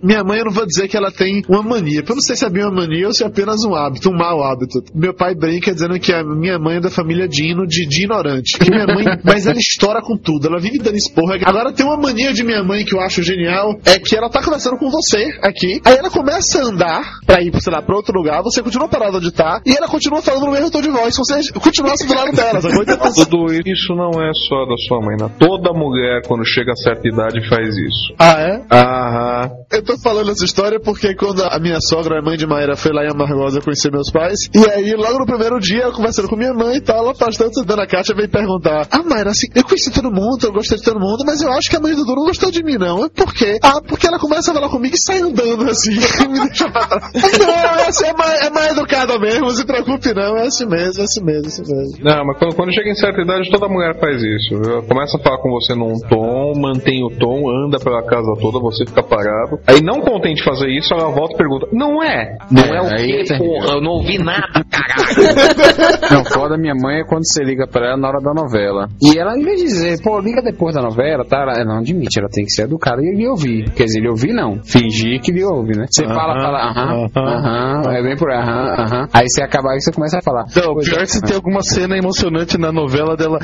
[0.03, 2.45] Minha mãe, eu não vou dizer que ela tem uma mania, eu não sei se
[2.45, 4.83] é bem uma mania ou se é apenas um hábito, um mau hábito.
[4.93, 8.57] Meu pai brinca dizendo que a minha mãe é da família Dino de, de ignorante.
[8.57, 11.37] Que minha mãe, mas ela estoura com tudo, ela vive dando esporra.
[11.45, 14.43] Agora tem uma mania de minha mãe que eu acho genial, é que ela tá
[14.43, 18.13] conversando com você aqui, aí ela começa a andar pra ir, sei lá, pra outro
[18.17, 21.13] lugar, você continua parado onde tá, e ela continua falando no mesmo tom de voz,
[21.13, 25.29] se você continuasse do lado dela, Tudo isso não é só da sua mãe, né?
[25.39, 28.13] Toda mulher, quando chega a certa idade, faz isso.
[28.17, 28.61] Ah, é?
[28.71, 29.51] Aham.
[29.71, 32.75] Eu tô tô falando essa história porque quando a minha sogra, a mãe de Maíra,
[32.75, 36.27] foi lá em Amargosa conhecer meus pais, e aí logo no primeiro dia, eu conversando
[36.27, 39.63] com minha mãe e tal, ela bastante, dona Kátia veio perguntar: Ah, Mayra, assim, eu
[39.63, 42.05] conheci todo mundo, eu gostei de todo mundo, mas eu acho que a mãe do
[42.05, 43.09] Dudu não gostou de mim, não.
[43.09, 43.59] Por quê?
[43.61, 45.91] Ah, porque ela começa a falar comigo e sai andando assim,
[46.29, 47.11] me deixa pra trás.
[47.13, 51.01] Não, essa é mais, é mais educada mesmo, não se preocupe não, é assim mesmo,
[51.01, 52.03] é assim mesmo, é assim mesmo.
[52.03, 54.55] Não, mas quando, quando chega em certa idade, toda mulher faz isso.
[54.55, 58.59] Ela começa a falar com você num tom, mantém o tom, anda pela casa toda,
[58.59, 59.59] você fica parado.
[59.67, 62.37] Aí, não contente de fazer isso, ela volta e pergunta: Não é?
[62.51, 63.73] Não é, o aí- quê, porra?
[63.75, 65.01] Eu não ouvi nada, caralho.
[66.11, 68.87] Não, foda minha mãe é quando você liga pra ela na hora da novela.
[69.01, 71.37] E ela, em vez de dizer, pô, liga depois da novela, tá?
[71.41, 73.69] Ela não admite, ela tem que ser educada e lhe ouvir.
[73.71, 74.61] Quer dizer, lhe ouvir não.
[74.63, 75.85] Fingir que lhe ouve, né?
[75.89, 77.81] Você fala, Aham, fala, aham, aham.
[77.85, 79.07] aham, é bem por aí, aham, aham.
[79.13, 80.45] Aí você acaba, aí você começa a falar.
[80.55, 81.03] Não, pior é.
[81.03, 83.39] é se tem alguma cena emocionante na novela dela.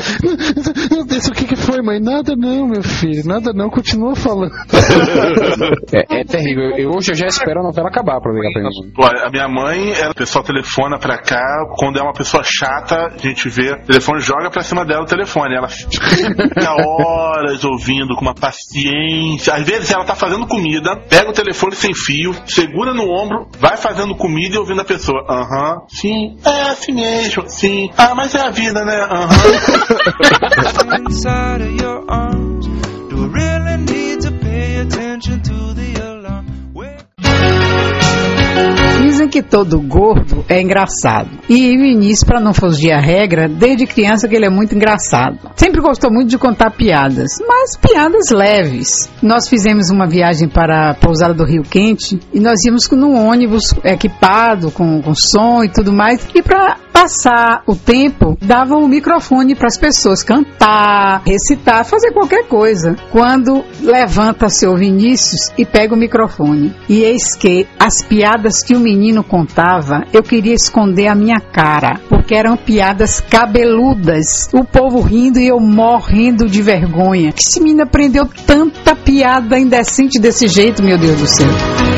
[0.92, 2.00] Meu Deus, o que, que foi, mãe?
[2.00, 4.52] Nada não, meu filho, nada não, continua falando.
[5.94, 6.76] É, é terrível.
[6.78, 8.72] Eu, hoje eu já espero a novela acabar pra ligar pra mãe.
[8.98, 11.42] Olha, a minha mãe, ela, o pessoal telefona pra cá,
[11.78, 15.06] quando é uma pessoa chata, a gente vê, o telefone joga pra cima dela o
[15.06, 15.56] telefone.
[15.56, 19.54] Ela fica horas ouvindo com uma paciência.
[19.54, 23.78] Às vezes ela tá fazendo comida, pega o telefone sem fio, segura no ombro, vai
[23.78, 25.26] fazendo comida e ouvindo a pessoa.
[25.30, 27.90] Aham, sim, é assim mesmo, sim.
[27.98, 29.08] Ah, mas é a vida, né?
[29.10, 29.28] Aham.
[31.38, 32.66] inside of your arms.
[33.10, 35.74] Do I really need to pay attention to
[39.08, 41.30] Dizem que todo gordo é engraçado.
[41.48, 45.40] E o início, para não fugir à regra, desde criança que ele é muito engraçado.
[45.56, 49.10] Sempre gostou muito de contar piadas, mas piadas leves.
[49.24, 53.74] Nós fizemos uma viagem para a pousada do Rio Quente e nós íamos num ônibus
[53.82, 56.28] equipado com, com som e tudo mais.
[56.36, 62.48] E para passar o tempo, davam o microfone para as pessoas cantar, recitar, fazer qualquer
[62.48, 62.96] coisa.
[63.12, 66.76] Quando levanta seu Vinícius e pega o microfone.
[66.90, 72.00] E eis que as piadas que o menino contava, eu queria esconder a minha cara,
[72.10, 74.50] porque eram piadas cabeludas.
[74.54, 77.32] O povo rindo e eu morrendo de vergonha.
[77.32, 81.97] Que esse menino aprendeu tanta piada indecente desse jeito, meu Deus do céu.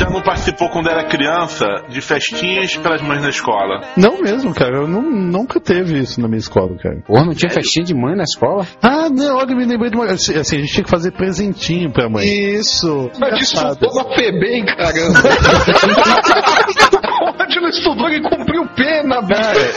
[0.00, 3.82] Já, já não participou quando era criança de festinhas pelas mães na escola?
[3.96, 4.78] Não mesmo, cara.
[4.78, 7.02] Eu não, nunca teve isso na minha escola, cara.
[7.06, 8.66] Porra, não tinha festinha de mãe na escola?
[8.82, 10.06] Ah, não, olha, eu me lembrei de uma.
[10.06, 12.26] Assim, a gente tinha que fazer presentinho pra mãe.
[12.26, 13.10] Isso.
[13.18, 15.20] Mas isso toda FEBEM, caramba.
[17.58, 19.72] Não estudou e cumpriu pena, velho.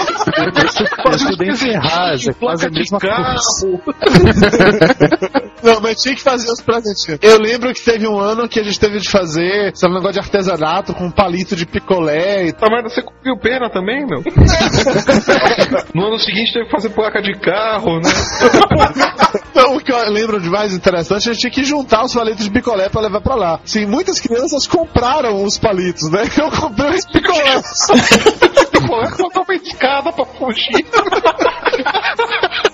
[1.05, 3.13] Eu estudei em Ferraz, é quase a mesma coisa.
[5.63, 7.19] Não, mas tinha que fazer os presentinhos.
[7.21, 10.13] Eu lembro que teve um ano que a gente teve de fazer, sabe, um negócio
[10.13, 14.21] de artesanato com um palito de picolé e Tá, mas você cumpriu pena também, meu?
[15.95, 18.09] No ano seguinte teve que fazer placa de carro, né?
[19.51, 22.45] Então, o que eu lembro de mais interessante, a gente tinha que juntar os palitos
[22.45, 23.59] de picolé pra levar pra lá.
[23.63, 26.23] Sim, muitas crianças compraram os palitos, né?
[26.37, 27.62] Eu comprei os picolés.
[28.87, 30.85] Botou uma escada pra fugir.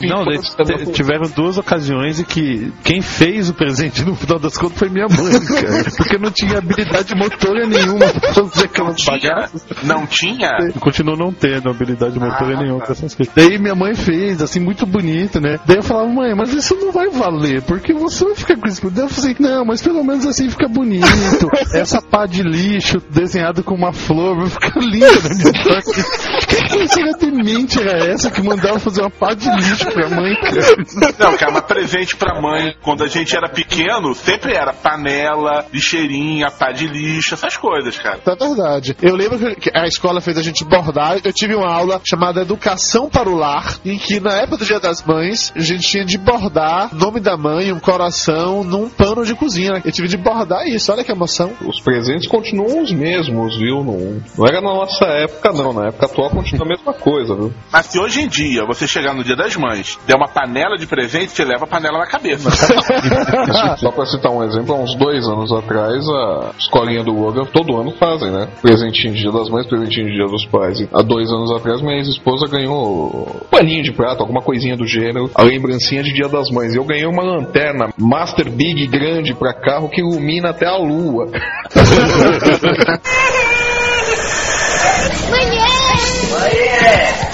[0.08, 4.58] Não, daí te- tiveram duas ocasiões em que quem fez o presente no final das
[4.58, 5.84] contas foi minha mãe, cara.
[5.98, 9.66] Porque não tinha habilidade motora nenhuma pra fazer aquelas bagaças.
[9.84, 10.52] Não tinha?
[10.80, 12.86] Continuou não tendo habilidade motora Ah, nenhuma tá.
[12.88, 13.34] com essas coisas.
[13.36, 15.60] Daí minha mãe fez, assim, muito bonito, né?
[15.66, 18.90] Daí eu falava, mãe, mas isso não vai valer, porque você vai ficar com isso.
[18.90, 21.06] Daí eu falei, não, mas pelo menos assim fica bonito.
[21.74, 25.80] Essa pá de lixo desenhado com uma flor vai ficar linda na minha.
[26.50, 31.14] Que coisa demente era essa que mandava fazer uma pá de lixo pra mãe, cara?
[31.20, 36.48] Não, cara, mas presente pra mãe, quando a gente era pequeno, sempre era panela, lixeirinha,
[36.52, 38.20] pá de lixo, essas coisas, cara.
[38.26, 38.96] É verdade.
[39.02, 41.18] Eu lembro que- a escola fez a gente bordar.
[41.24, 44.80] Eu tive uma aula chamada Educação para o Lar, em que na época do Dia
[44.80, 49.26] das Mães, a gente tinha de bordar o nome da mãe, um coração, num pano
[49.26, 49.82] de cozinha.
[49.84, 51.52] Eu tive de bordar isso, olha que emoção.
[51.66, 53.84] Os presentes continuam os mesmos, viu?
[53.84, 55.74] Não, não era na nossa época, não.
[55.74, 57.54] Na época atual continua a mesma coisa, viu?
[57.72, 60.86] Mas se hoje em dia você chegar no dia das mães, der uma panela de
[60.86, 62.50] presente, você leva a panela na cabeça.
[63.78, 67.80] Só pra citar um exemplo, há uns dois anos atrás, a escolinha do Logan todo
[67.80, 68.48] ano fazem, né?
[68.62, 70.80] Presentinho de dia das mães, presentinho de dia dos pais.
[70.80, 74.86] E há dois anos atrás, minha ex-esposa ganhou um paninho de prato, alguma coisinha do
[74.86, 76.76] gênero, a lembrancinha de dia das mães.
[76.76, 81.28] Eu ganhei uma lanterna Master Big grande pra carro que ilumina até a lua.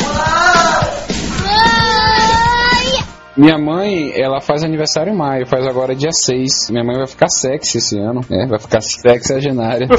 [3.38, 6.70] Minha mãe, ela faz aniversário em maio, faz agora dia 6.
[6.70, 8.48] Minha mãe vai ficar sexy esse ano, né?
[8.50, 9.88] Vai ficar sexagenária.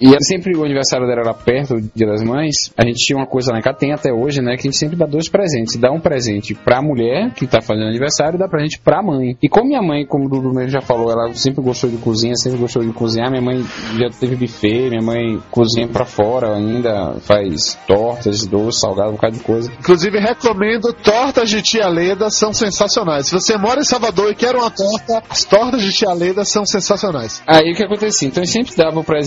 [0.00, 2.72] e ela sempre o aniversário dela era perto do Dia das Mães.
[2.76, 4.56] A gente tinha uma coisa lá em casa, tem até hoje, né?
[4.56, 5.76] Que a gente sempre dá dois presentes.
[5.76, 9.36] Dá um presente pra mulher que tá fazendo aniversário e dá presente pra mãe.
[9.42, 12.34] E como minha mãe, como o Dudu mesmo já falou, ela sempre gostou de cozinha,
[12.36, 13.30] sempre gostou de cozinhar.
[13.30, 13.64] Minha mãe
[13.98, 19.36] já teve buffet, minha mãe cozinha pra fora ainda, faz tortas, doces, salgado, um bocado
[19.36, 19.70] de coisa.
[19.78, 23.26] Inclusive, recomendo tortas de tia Leda, são sensacionais.
[23.26, 26.64] Se você mora em Salvador e quer uma torta, as tortas de tia Leda são
[26.64, 27.42] sensacionais.
[27.46, 28.28] Aí o que acontecia?
[28.28, 29.23] Então eu sempre dava o presente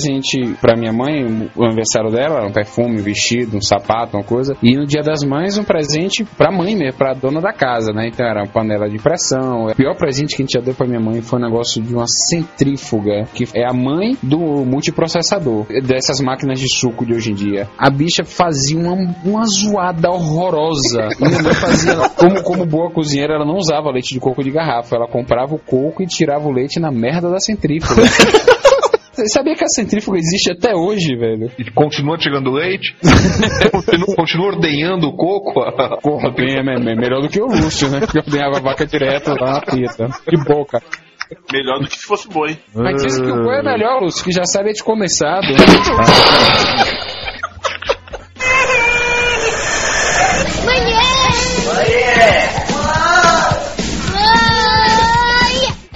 [0.59, 4.55] pra minha mãe, o aniversário dela, um perfume, um vestido, um sapato, uma coisa.
[4.61, 8.07] E no dia das mães, um presente pra mãe mesmo, pra dona da casa, né?
[8.07, 9.67] Então era uma panela de pressão.
[9.67, 11.93] O pior presente que a gente já deu pra minha mãe foi um negócio de
[11.93, 17.35] uma centrífuga, que é a mãe do multiprocessador, dessas máquinas de suco de hoje em
[17.35, 17.67] dia.
[17.77, 18.93] A bicha fazia uma,
[19.23, 21.09] uma zoada horrorosa.
[21.19, 24.95] Minha mãe fazia, como, como boa cozinheira, ela não usava leite de coco de garrafa,
[24.95, 28.03] ela comprava o coco e tirava o leite na merda da centrífuga.
[29.17, 31.49] Você sabia que a centrífuga existe até hoje, velho?
[31.57, 32.95] E continua tirando leite?
[33.71, 35.53] continua, continua ordenhando o coco?
[36.03, 38.01] Porra, bem, é, é melhor do que o Lúcio, né?
[38.05, 40.07] Que ordenhava a vaca direto lá na pita.
[40.29, 40.79] De boca.
[41.51, 42.59] Melhor do que se fosse boi.
[42.75, 45.47] Mas dizem que o boi é melhor, Lúcio, que já sai leite começado.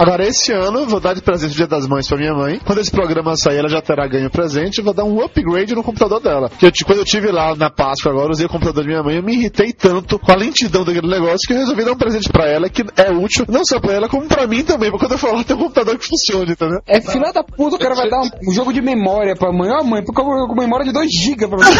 [0.02, 2.60] Agora, esse ano, eu vou dar de presente o Dia das Mães pra minha mãe.
[2.66, 4.80] Quando esse programa sair, ela já terá ganho presente.
[4.80, 6.50] Eu vou dar um upgrade no computador dela.
[6.50, 9.04] Porque eu, quando eu tive lá na Páscoa agora, eu usei o computador da minha
[9.04, 11.98] mãe, eu me irritei tanto com a lentidão daquele negócio que eu resolvi dar um
[11.98, 14.90] presente pra ela que é útil, não só pra ela, como pra mim também.
[14.90, 16.80] Porque quando eu for lá, tem um computador que funcione, entendeu?
[16.88, 19.70] É filha da puta, o cara vai dar um, um jogo de memória pra mãe.
[19.72, 21.72] Ó, mãe, porque eu vou com memória de 2 GB pra você.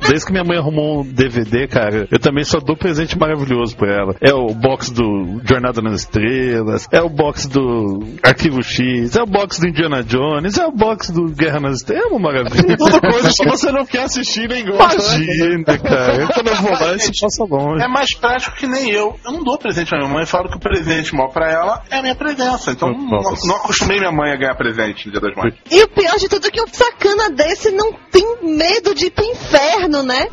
[0.08, 3.92] Desde que minha mãe arrumou um DVD, cara, eu também só dou presente maravilhoso pra
[3.92, 4.14] ela.
[4.20, 9.26] É o box do Jornada nas Estrelas, é o box do Arquivo X, é o
[9.26, 12.04] box do Indiana Jones, é o box do Guerra nas Estrelas.
[12.04, 12.76] É uma maravilha.
[12.76, 14.96] Tudo coisa que você não quer assistir nem gosta.
[15.18, 15.24] né?
[15.24, 16.26] Imagina, cara.
[16.28, 17.82] Quando eu vou lá, isso passa longe.
[17.84, 19.16] É mais prático que nem eu.
[19.24, 21.82] Eu não dou presente pra minha mãe, eu falo que o presente maior pra ela
[21.90, 22.70] é a minha presença.
[22.72, 25.54] Então não, não acostumei minha mãe a ganhar presente no Dia das Mães.
[25.70, 29.10] E o pior de tudo é que um sacana desse não tem medo de ir
[29.10, 30.26] pro inferno, né?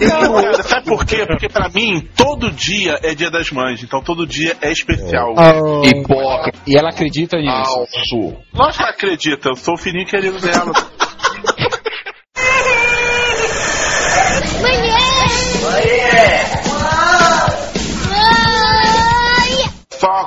[0.00, 1.24] Não, cara, sabe por quê?
[1.26, 5.34] Porque pra mim, todo dia é Dia das Mães, então todo dia é especial.
[5.84, 6.58] Hipócrita.
[6.66, 7.74] E ela acredita nisso.
[7.74, 8.36] Falso.
[8.54, 10.72] Lógico que ela acredita, eu sou o filhinho querido dela.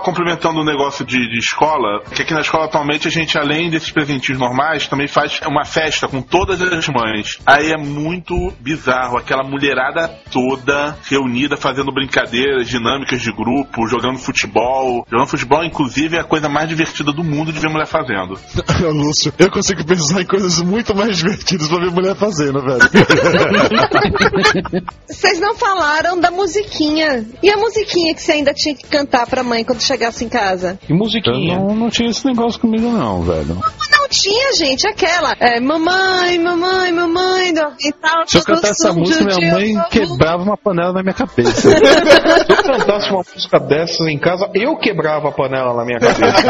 [0.02, 3.92] Complementando o negócio de, de escola, que aqui na escola atualmente a gente, além desses
[3.92, 7.40] presentinhos normais, também faz uma festa com todas as mães.
[7.46, 15.06] Aí é muito bizarro, aquela mulherada toda reunida fazendo brincadeiras, dinâmicas de grupo, jogando futebol.
[15.10, 18.40] Jogando futebol, inclusive, é a coisa mais divertida do mundo de ver mulher fazendo.
[18.92, 22.82] Lúcio, eu consigo pensar em coisas muito mais divertidas pra ver mulher fazendo, velho.
[25.08, 27.26] Vocês não falaram da musiquinha.
[27.44, 30.80] E a musiquinha que você ainda tinha que cantar pra mãe quando chegasse em casa?
[30.88, 31.56] E musiquinha?
[31.56, 33.56] Eu não, não tinha esse negócio comigo, não, velho.
[33.56, 35.34] Não tinha, gente, aquela.
[35.40, 37.54] É, mamãe, mamãe, mamãe.
[37.80, 41.72] E tal, Se eu cantar essa música, minha mãe quebrava uma panela na minha cabeça.
[41.72, 46.42] Se eu cantasse uma música dessas em casa, eu quebrava a panela na minha cabeça.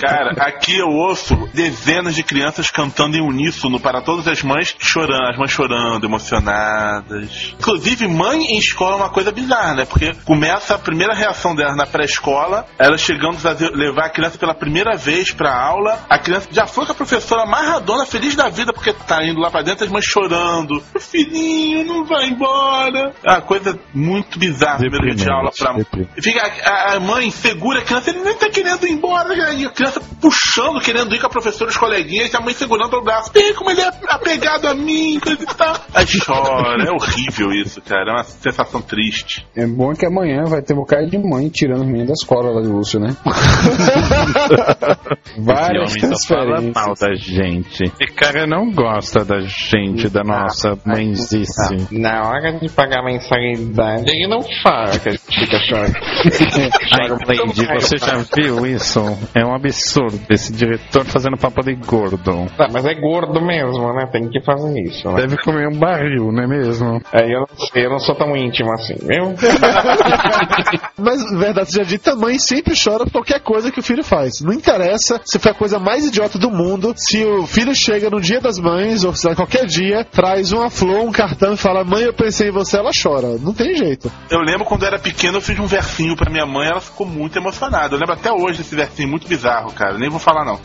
[0.00, 5.30] Cara, aqui eu ouço dezenas de crianças cantando em uníssono para todas as mães chorando,
[5.30, 7.54] as mães chorando, emocionadas.
[7.58, 9.84] Inclusive, mãe em escola é uma coisa bizarra, né?
[9.84, 14.54] Porque começa a primeira reação delas na pré-escola, elas chegando a levar a criança pela
[14.54, 18.70] primeira vez pra aula, a criança já foi com a professora amarradona, feliz da vida,
[18.70, 20.78] porque tá indo lá pra dentro, as mães chorando.
[20.98, 23.14] Filhinho, não vai embora.
[23.24, 25.74] É uma coisa muito bizarra, primeiro dia de aula pra
[26.20, 29.54] Fica, a, a mãe segura a criança, ele nem tá querendo ir embora, né?
[29.54, 32.52] e a criança puxando, querendo ir com a professora e os coleguinhas, e a mãe
[32.52, 33.32] segurando pelo braço.
[33.32, 35.76] Vê como ele é apegado a mim, coisa e tal.
[35.94, 39.46] Aí chora, é horrível isso, cara, é uma sensação triste.
[39.56, 42.50] É bom que amanhã vai ter um bocado de mãe tirando os meninos da escola
[42.50, 43.16] lá de Lúcio, né?
[45.38, 46.74] Várias só fala transferências.
[46.74, 47.92] mal da gente.
[48.00, 51.88] E cara não gosta da gente, da nossa mãezice.
[51.90, 55.94] Na hora de pagar a mensalidade, ele não fala que a gente fica chorando.
[56.92, 59.00] Ai, Lady, você já viu isso?
[59.34, 60.20] É um absurdo.
[60.30, 62.46] Esse diretor fazendo papo de gordo.
[62.56, 64.06] Tá, mas é gordo mesmo, né?
[64.10, 65.22] Tem que fazer isso, né?
[65.22, 67.00] Deve comer um barril, não é mesmo?
[67.12, 69.34] É, eu, não sei, eu não sou tão íntimo assim, viu?
[70.98, 74.40] Mas, verdade seja dita, a mãe sempre chora por qualquer coisa que o filho faz.
[74.40, 78.08] Não interessa se foi a coisa mais mais idiota do mundo se o filho chega
[78.08, 81.56] no dia das mães, ou sei lá, qualquer dia, traz uma flor, um cartão e
[81.56, 83.36] fala: Mãe, eu pensei em você, ela chora.
[83.38, 84.10] Não tem jeito.
[84.30, 87.06] Eu lembro quando eu era pequeno, eu fiz um versinho pra minha mãe, ela ficou
[87.06, 87.94] muito emocionada.
[87.94, 89.98] Eu lembro até hoje desse versinho muito bizarro, cara.
[89.98, 90.58] Nem vou falar, não.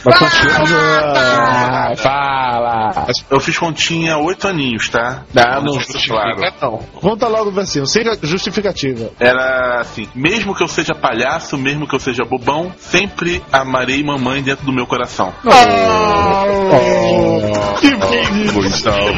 [1.49, 3.07] Ah, fala!
[3.30, 5.25] Eu fiz quando tinha oito aninhos, tá?
[5.34, 6.53] Não, não justifica, claro.
[6.61, 6.78] não.
[7.01, 9.11] Conta logo o versinho, sem justificativa.
[9.19, 14.41] Era assim: mesmo que eu seja palhaço, mesmo que eu seja bobão, sempre amarei mamãe
[14.41, 15.07] dentro do meu coração.
[15.08, 15.34] coração.
[15.45, 15.49] Oh,
[16.76, 18.53] oh, que lindo!
[18.53, 19.14] Gustavo,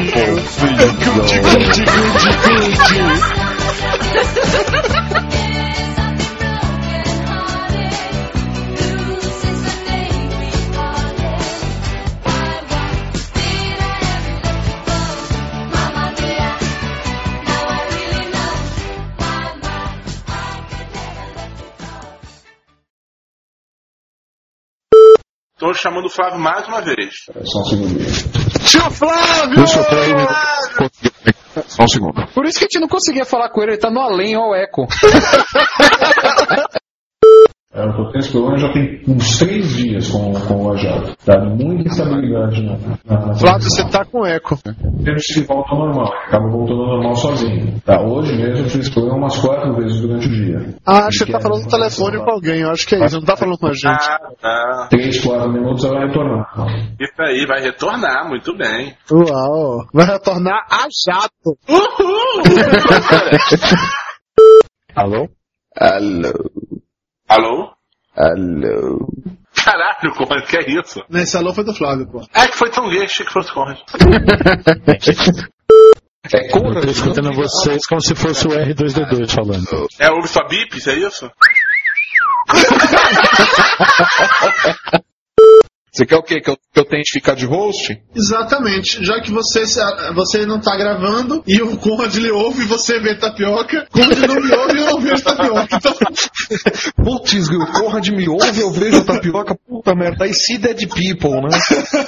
[25.82, 27.14] chamando o Flávio mais uma vez.
[27.44, 28.00] Só um segundo.
[28.66, 29.56] Tio Flávio!
[29.56, 30.12] Deixa eu aí.
[31.68, 32.28] Só um segundo.
[32.34, 34.50] Por isso que a gente não conseguia falar com ele, ele tá no além, ó
[34.50, 34.88] o eco.
[37.80, 41.16] É, eu tô tendo esse problema já tem uns três dias com, com o Lajado.
[41.26, 44.58] Tá muita instabilidade na, na, na Flávio, você tá com eco.
[45.06, 46.12] Temos que volta ao normal.
[46.28, 47.80] Acaba voltando ao normal sozinho.
[47.86, 50.76] Tá, hoje mesmo eu tive esse problema umas quatro vezes durante o dia.
[50.86, 53.16] Ah, acho que você tá falando no telefone com alguém, eu acho que é isso.
[53.16, 53.88] Não tá falando com a gente.
[53.88, 54.88] Ah, tá.
[54.90, 56.50] Três, quatro minutos ela vai retornar.
[57.00, 58.94] Isso aí, vai retornar, muito bem.
[59.10, 59.86] Uau!
[59.94, 61.58] Vai retornar a jato.
[64.96, 65.30] Alô?
[65.78, 66.34] Alô.
[67.30, 67.72] Alô?
[68.16, 69.08] Alô.
[69.56, 71.02] Caralho, como que é isso?
[71.10, 72.22] Nesse alô foi do Flávio, pô.
[72.34, 73.78] É que foi tão gay, achei que fosse Conrad.
[76.32, 76.84] É Eu Conrad?
[76.84, 79.88] tô escutando vocês como se fosse o R2D2 falando.
[80.00, 81.32] É ouve sua bips, é isso?
[85.92, 86.40] Você quer o quê?
[86.40, 88.00] Que eu, que eu tente ficar de host?
[88.16, 89.04] Exatamente.
[89.04, 89.64] Já que você,
[90.14, 94.36] você não tá gravando e o Conrad lhe ouve e você vê tapioca, Conrad não
[94.36, 95.68] me ouve e eu não vejo tapioca.
[95.76, 95.94] Então,
[97.04, 101.42] Putz, o Conrad me ouve, eu vejo a tapioca, puta merda, I see dead people,
[101.42, 101.58] né?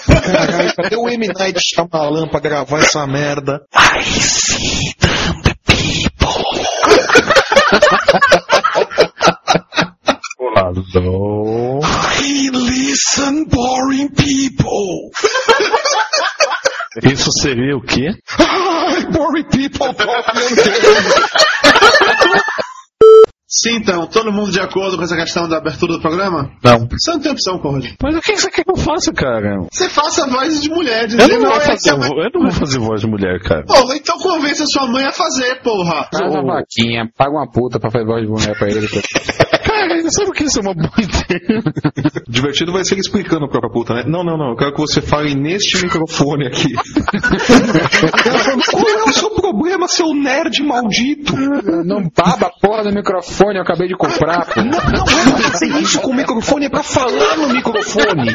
[0.06, 1.28] Caralho, cadê o M.
[1.28, 3.62] Night Shyamalan pra gravar essa merda?
[3.76, 6.22] I see the people.
[10.62, 11.80] Alô?
[11.82, 15.09] I listen, boring people.
[17.03, 18.09] Isso seria o quê?
[18.38, 20.55] Ai, boring people talking
[23.52, 26.49] sim, então, todo mundo de acordo com essa questão da abertura do programa?
[26.64, 26.88] Não.
[26.89, 27.86] Você não tem opção, Conrad.
[28.02, 29.58] Mas o que você quer que eu faça, cara?
[29.72, 32.41] Você faça a voz de mulher, Eu dizendo não, vou "Oi, fazer, mãe-" eu não
[32.43, 33.64] vou fazer voz de mulher, cara.
[33.66, 36.08] Porra, então convence a sua mãe a fazer, porra.
[36.14, 38.88] Faz uma vaquinha, paga uma puta pra fazer voz de mulher pra ele.
[39.72, 41.62] Cara, sabe o que isso é uma boa ideia?
[42.28, 44.04] Divertido vai ser ele explicando pra puta, né?
[44.06, 46.74] Não, não, não, eu quero que você fale neste microfone aqui.
[48.72, 51.34] Qual é o seu problema, seu nerd maldito?
[51.86, 54.62] Não baba a porra do microfone, eu acabei de comprar, pô.
[54.62, 58.32] Não, não é pra fazer isso com o microfone, é pra falar no microfone.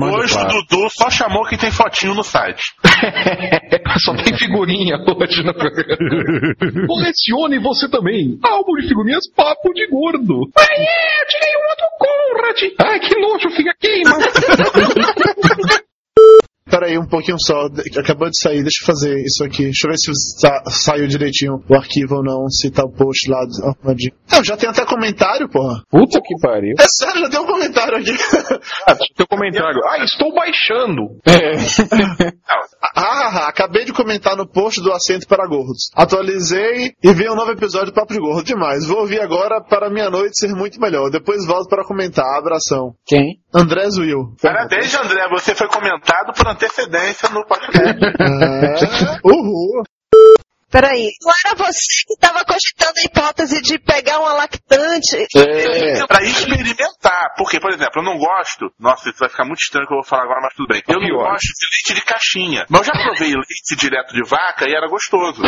[0.00, 2.62] Hoje o Dudu só chamou quem tem fotinho no site.
[3.98, 5.96] Só tem figurinha hoje no programa.
[6.86, 8.38] Colecione você também.
[8.44, 10.48] Álbum de figurinhas Papo de Gordo.
[10.56, 12.62] Ai, é, eu tirei uma do Conrad.
[12.80, 14.18] Ai, que nojo, fica queima.
[16.70, 17.66] Peraí, um pouquinho só.
[17.98, 19.64] Acabou de sair, deixa eu fazer isso aqui.
[19.64, 23.30] Deixa eu ver se sa- saiu direitinho o arquivo ou não, se tá o post
[23.30, 24.12] lá arrumadinho.
[24.30, 25.82] Não, já tem até comentário, porra.
[25.90, 26.74] Puta que pariu.
[26.78, 28.12] É sério, já tem um comentário aqui.
[29.16, 29.80] Teu comentário.
[29.86, 31.02] Ah, estou baixando.
[33.00, 35.90] Ah, acabei de comentar no post do Assento para Gordos.
[35.94, 38.44] Atualizei e vi um novo episódio do Papo de Gordo.
[38.44, 38.84] Demais.
[38.86, 41.10] Vou ouvir agora para minha noite ser muito melhor.
[41.10, 42.24] Depois volto para comentar.
[42.38, 42.94] Abração.
[43.06, 43.38] Quem?
[43.54, 44.36] André Will.
[44.40, 45.26] Parabéns, André.
[45.30, 47.98] Você foi comentado por antecedência no podcast.
[48.20, 49.18] É.
[49.24, 49.82] Uhul.
[50.70, 55.26] Peraí, não era você que estava cogitando a hipótese de pegar uma lactante?
[55.34, 56.06] É.
[56.06, 57.34] Pra experimentar.
[57.38, 58.70] Porque, por exemplo, eu não gosto.
[58.78, 60.82] Nossa, isso vai ficar muito estranho o que eu vou falar agora, mas tudo bem.
[60.86, 62.66] Eu não gosto de leite de caixinha.
[62.68, 65.40] Mas eu já provei leite direto de vaca e era gostoso.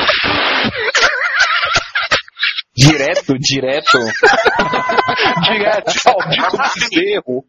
[2.74, 3.98] Direto, direto.
[5.44, 7.44] Direto, maldito bezerro.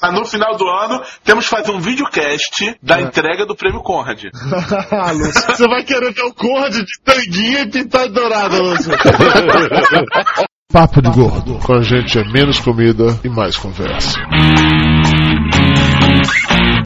[0.00, 4.24] Mas no final do ano, temos que fazer um videocast da entrega do prêmio Conrad.
[5.14, 8.92] Lúcio, Você vai querer ver o Conrad de tanguinha e pintado dourado, Lúcio.
[10.70, 11.58] Papo de Gordo.
[11.60, 14.20] Com a gente é menos comida e mais conversa.